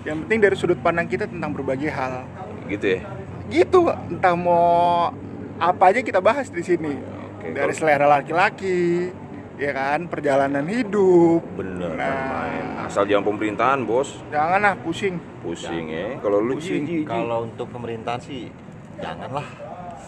Yang 0.05 0.17
penting 0.23 0.39
dari 0.39 0.55
sudut 0.55 0.79
pandang 0.79 1.05
kita 1.05 1.25
tentang 1.25 1.51
berbagai 1.51 1.89
hal. 1.89 2.23
Gitu 2.69 2.95
ya? 2.95 2.99
Gitu 3.45 3.79
entah 4.08 4.34
mau 4.34 5.12
apa 5.58 5.84
aja 5.91 5.99
kita 5.99 6.19
bahas 6.19 6.47
di 6.47 6.62
sini. 6.62 6.95
Oke, 6.95 7.51
dari 7.51 7.73
kalau- 7.73 7.75
selera 7.75 8.05
laki-laki 8.08 9.12
ya 9.58 9.71
kan? 9.71 10.08
Perjalanan 10.08 10.63
hidup. 10.63 11.41
Bener 11.58 11.91
Nah. 11.91 12.13
main 12.31 12.65
asal 12.95 13.12
jangan 13.12 13.27
pemerintahan 13.27 13.84
bos. 13.84 14.23
Janganlah 14.31 14.79
pusing. 14.79 15.19
Pusing 15.43 15.91
ya 15.91 16.15
kalau 16.23 16.39
lu 16.39 16.55
Ji, 16.55 16.79
Pusing. 16.79 16.84
Ji, 16.88 16.97
Ji. 17.03 17.12
kalau 17.12 17.43
untuk 17.43 17.67
pemerintahan 17.67 18.23
sih 18.23 18.47
janganlah. 19.03 19.43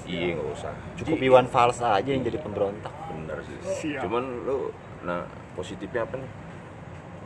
Iya 0.08 0.40
nggak 0.40 0.48
usah. 0.56 0.72
Cukup. 0.96 1.20
Iwan 1.20 1.52
Fals 1.52 1.84
aja 1.84 2.08
yang 2.08 2.24
jadi 2.24 2.40
pemberontak. 2.40 2.96
Bener 3.12 3.44
sih. 3.44 3.60
Siap. 3.92 4.08
cuman 4.08 4.24
lu 4.48 4.72
nah 5.04 5.28
positifnya 5.60 6.08
apa 6.08 6.16
nih? 6.16 6.32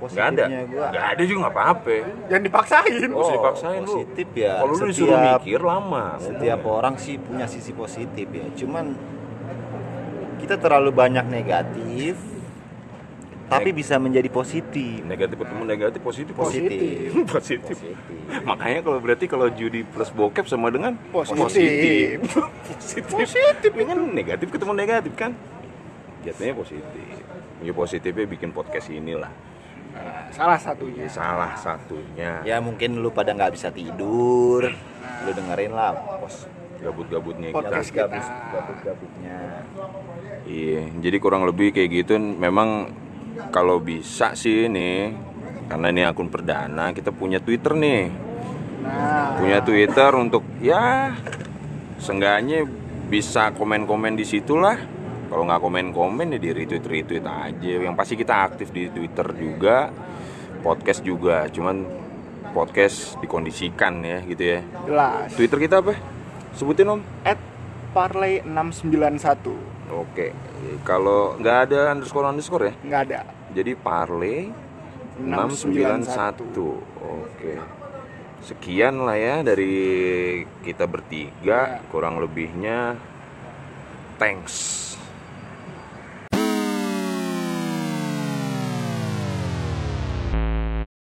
Nggak 0.02 0.28
ada. 0.34 0.46
Positifnya 0.50 0.62
gua. 0.66 0.88
Nggak 0.90 1.06
ada 1.14 1.22
juga 1.30 1.38
nggak 1.46 1.54
apa-apa. 1.54 1.96
Jangan 2.26 2.44
dipaksain. 2.50 3.10
Usah 3.14 3.36
dipaksain 3.38 3.82
lu 3.86 3.94
positif 3.94 4.28
ya. 4.34 4.54
Kalau 4.58 4.74
lu 4.74 4.86
disuruh 4.90 5.14
setiap 5.14 5.42
mikir 5.46 5.62
lama. 5.62 6.06
setiap 6.18 6.62
orang 6.66 6.96
sih 6.98 7.16
punya 7.22 7.46
sisi 7.46 7.70
positif 7.78 8.28
ya. 8.34 8.46
Cuman 8.58 8.86
kita 10.42 10.58
terlalu 10.58 10.90
banyak 10.90 11.26
negatif 11.30 12.31
tapi 13.52 13.70
bisa 13.76 14.00
menjadi 14.00 14.32
positif. 14.32 15.04
Negatif 15.04 15.36
ketemu 15.44 15.64
negatif 15.68 16.00
positif. 16.00 16.34
Positif. 16.34 17.12
Positif. 17.36 17.76
Positif. 17.76 18.18
Makanya 18.48 18.80
kalau 18.80 19.00
berarti 19.04 19.26
kalau 19.28 19.52
judi 19.52 19.84
plus 19.84 20.08
bokep 20.16 20.48
sama 20.48 20.72
dengan 20.72 20.96
Positif. 21.12 21.44
positif. 21.44 23.12
Positif. 23.12 23.72
Ini 23.76 23.84
kan 23.84 24.00
negatif 24.16 24.48
ketemu 24.56 24.72
negatif 24.72 25.14
kan? 25.20 25.36
Jatuhnya 26.24 26.54
positif. 26.54 27.06
Ya 27.66 27.74
positifnya 27.74 28.26
bikin 28.30 28.54
podcast 28.54 28.94
inilah. 28.94 29.34
Nah, 29.92 30.30
salah 30.32 30.60
satunya. 30.62 31.10
Ya, 31.10 31.12
salah 31.12 31.52
satunya. 31.58 32.32
Ya 32.46 32.58
mungkin 32.62 33.02
lu 33.02 33.10
pada 33.10 33.34
nggak 33.34 33.58
bisa 33.58 33.74
tidur. 33.74 34.70
Lu 35.26 35.32
dengerin 35.34 35.74
lah 35.74 35.98
pos. 36.22 36.46
Gabut-gabutnya 36.78 37.50
kita. 37.52 37.58
Podcast 37.58 37.90
kita. 37.90 38.22
gabut 38.54 38.78
gabutnya 38.82 39.62
iya 40.50 40.90
jadi 40.98 41.18
kurang 41.22 41.46
lebih 41.46 41.74
kayak 41.74 41.90
gitu. 42.06 42.18
Memang 42.18 42.90
kalau 43.50 43.82
bisa 43.82 44.38
sih 44.38 44.70
nih 44.70 45.18
karena 45.66 45.88
ini 45.90 46.02
akun 46.06 46.30
perdana 46.30 46.94
kita 46.94 47.10
punya 47.10 47.42
twitter 47.42 47.74
nih 47.74 48.04
nah 48.82 49.38
punya 49.38 49.62
Twitter 49.62 50.12
untuk 50.18 50.42
ya 50.62 51.14
seenggaknya 52.02 52.66
bisa 53.12 53.52
komen-komen 53.52 54.16
di 54.16 54.24
situ 54.24 54.56
lah. 54.56 54.80
Kalau 55.28 55.48
nggak 55.48 55.62
komen-komen 55.64 56.36
ya 56.36 56.40
di 56.40 56.50
retweet 56.52 56.84
retweet 56.84 57.24
aja. 57.24 57.74
Yang 57.84 57.96
pasti 57.96 58.14
kita 58.20 58.34
aktif 58.48 58.72
di 58.72 58.88
Twitter 58.92 59.28
juga, 59.36 59.92
podcast 60.60 61.04
juga. 61.04 61.48
Cuman 61.48 61.84
podcast 62.52 63.16
dikondisikan 63.24 64.04
ya 64.04 64.20
gitu 64.28 64.44
ya. 64.44 64.60
jelas 64.84 65.32
Twitter 65.36 65.60
kita 65.60 65.80
apa? 65.80 65.96
Sebutin 66.52 67.00
om. 67.00 67.02
at 67.24 67.40
parlay 67.96 68.44
691 68.44 69.56
Oke. 69.92 70.36
Kalau 70.86 71.36
nggak 71.38 71.58
ada 71.70 71.80
underscore 71.94 72.28
underscore 72.30 72.64
ya. 72.70 72.74
nggak 72.86 73.02
ada 73.10 73.20
Jadi 73.52 73.72
Parley 73.76 74.40
691. 75.22 76.50
Oke. 76.98 77.54
Sekian 78.42 79.06
lah 79.06 79.18
ya 79.22 79.36
dari 79.46 80.42
kita 80.66 80.90
bertiga, 80.90 81.84
kurang 81.94 82.18
lebihnya 82.18 82.98
thanks. 84.18 84.91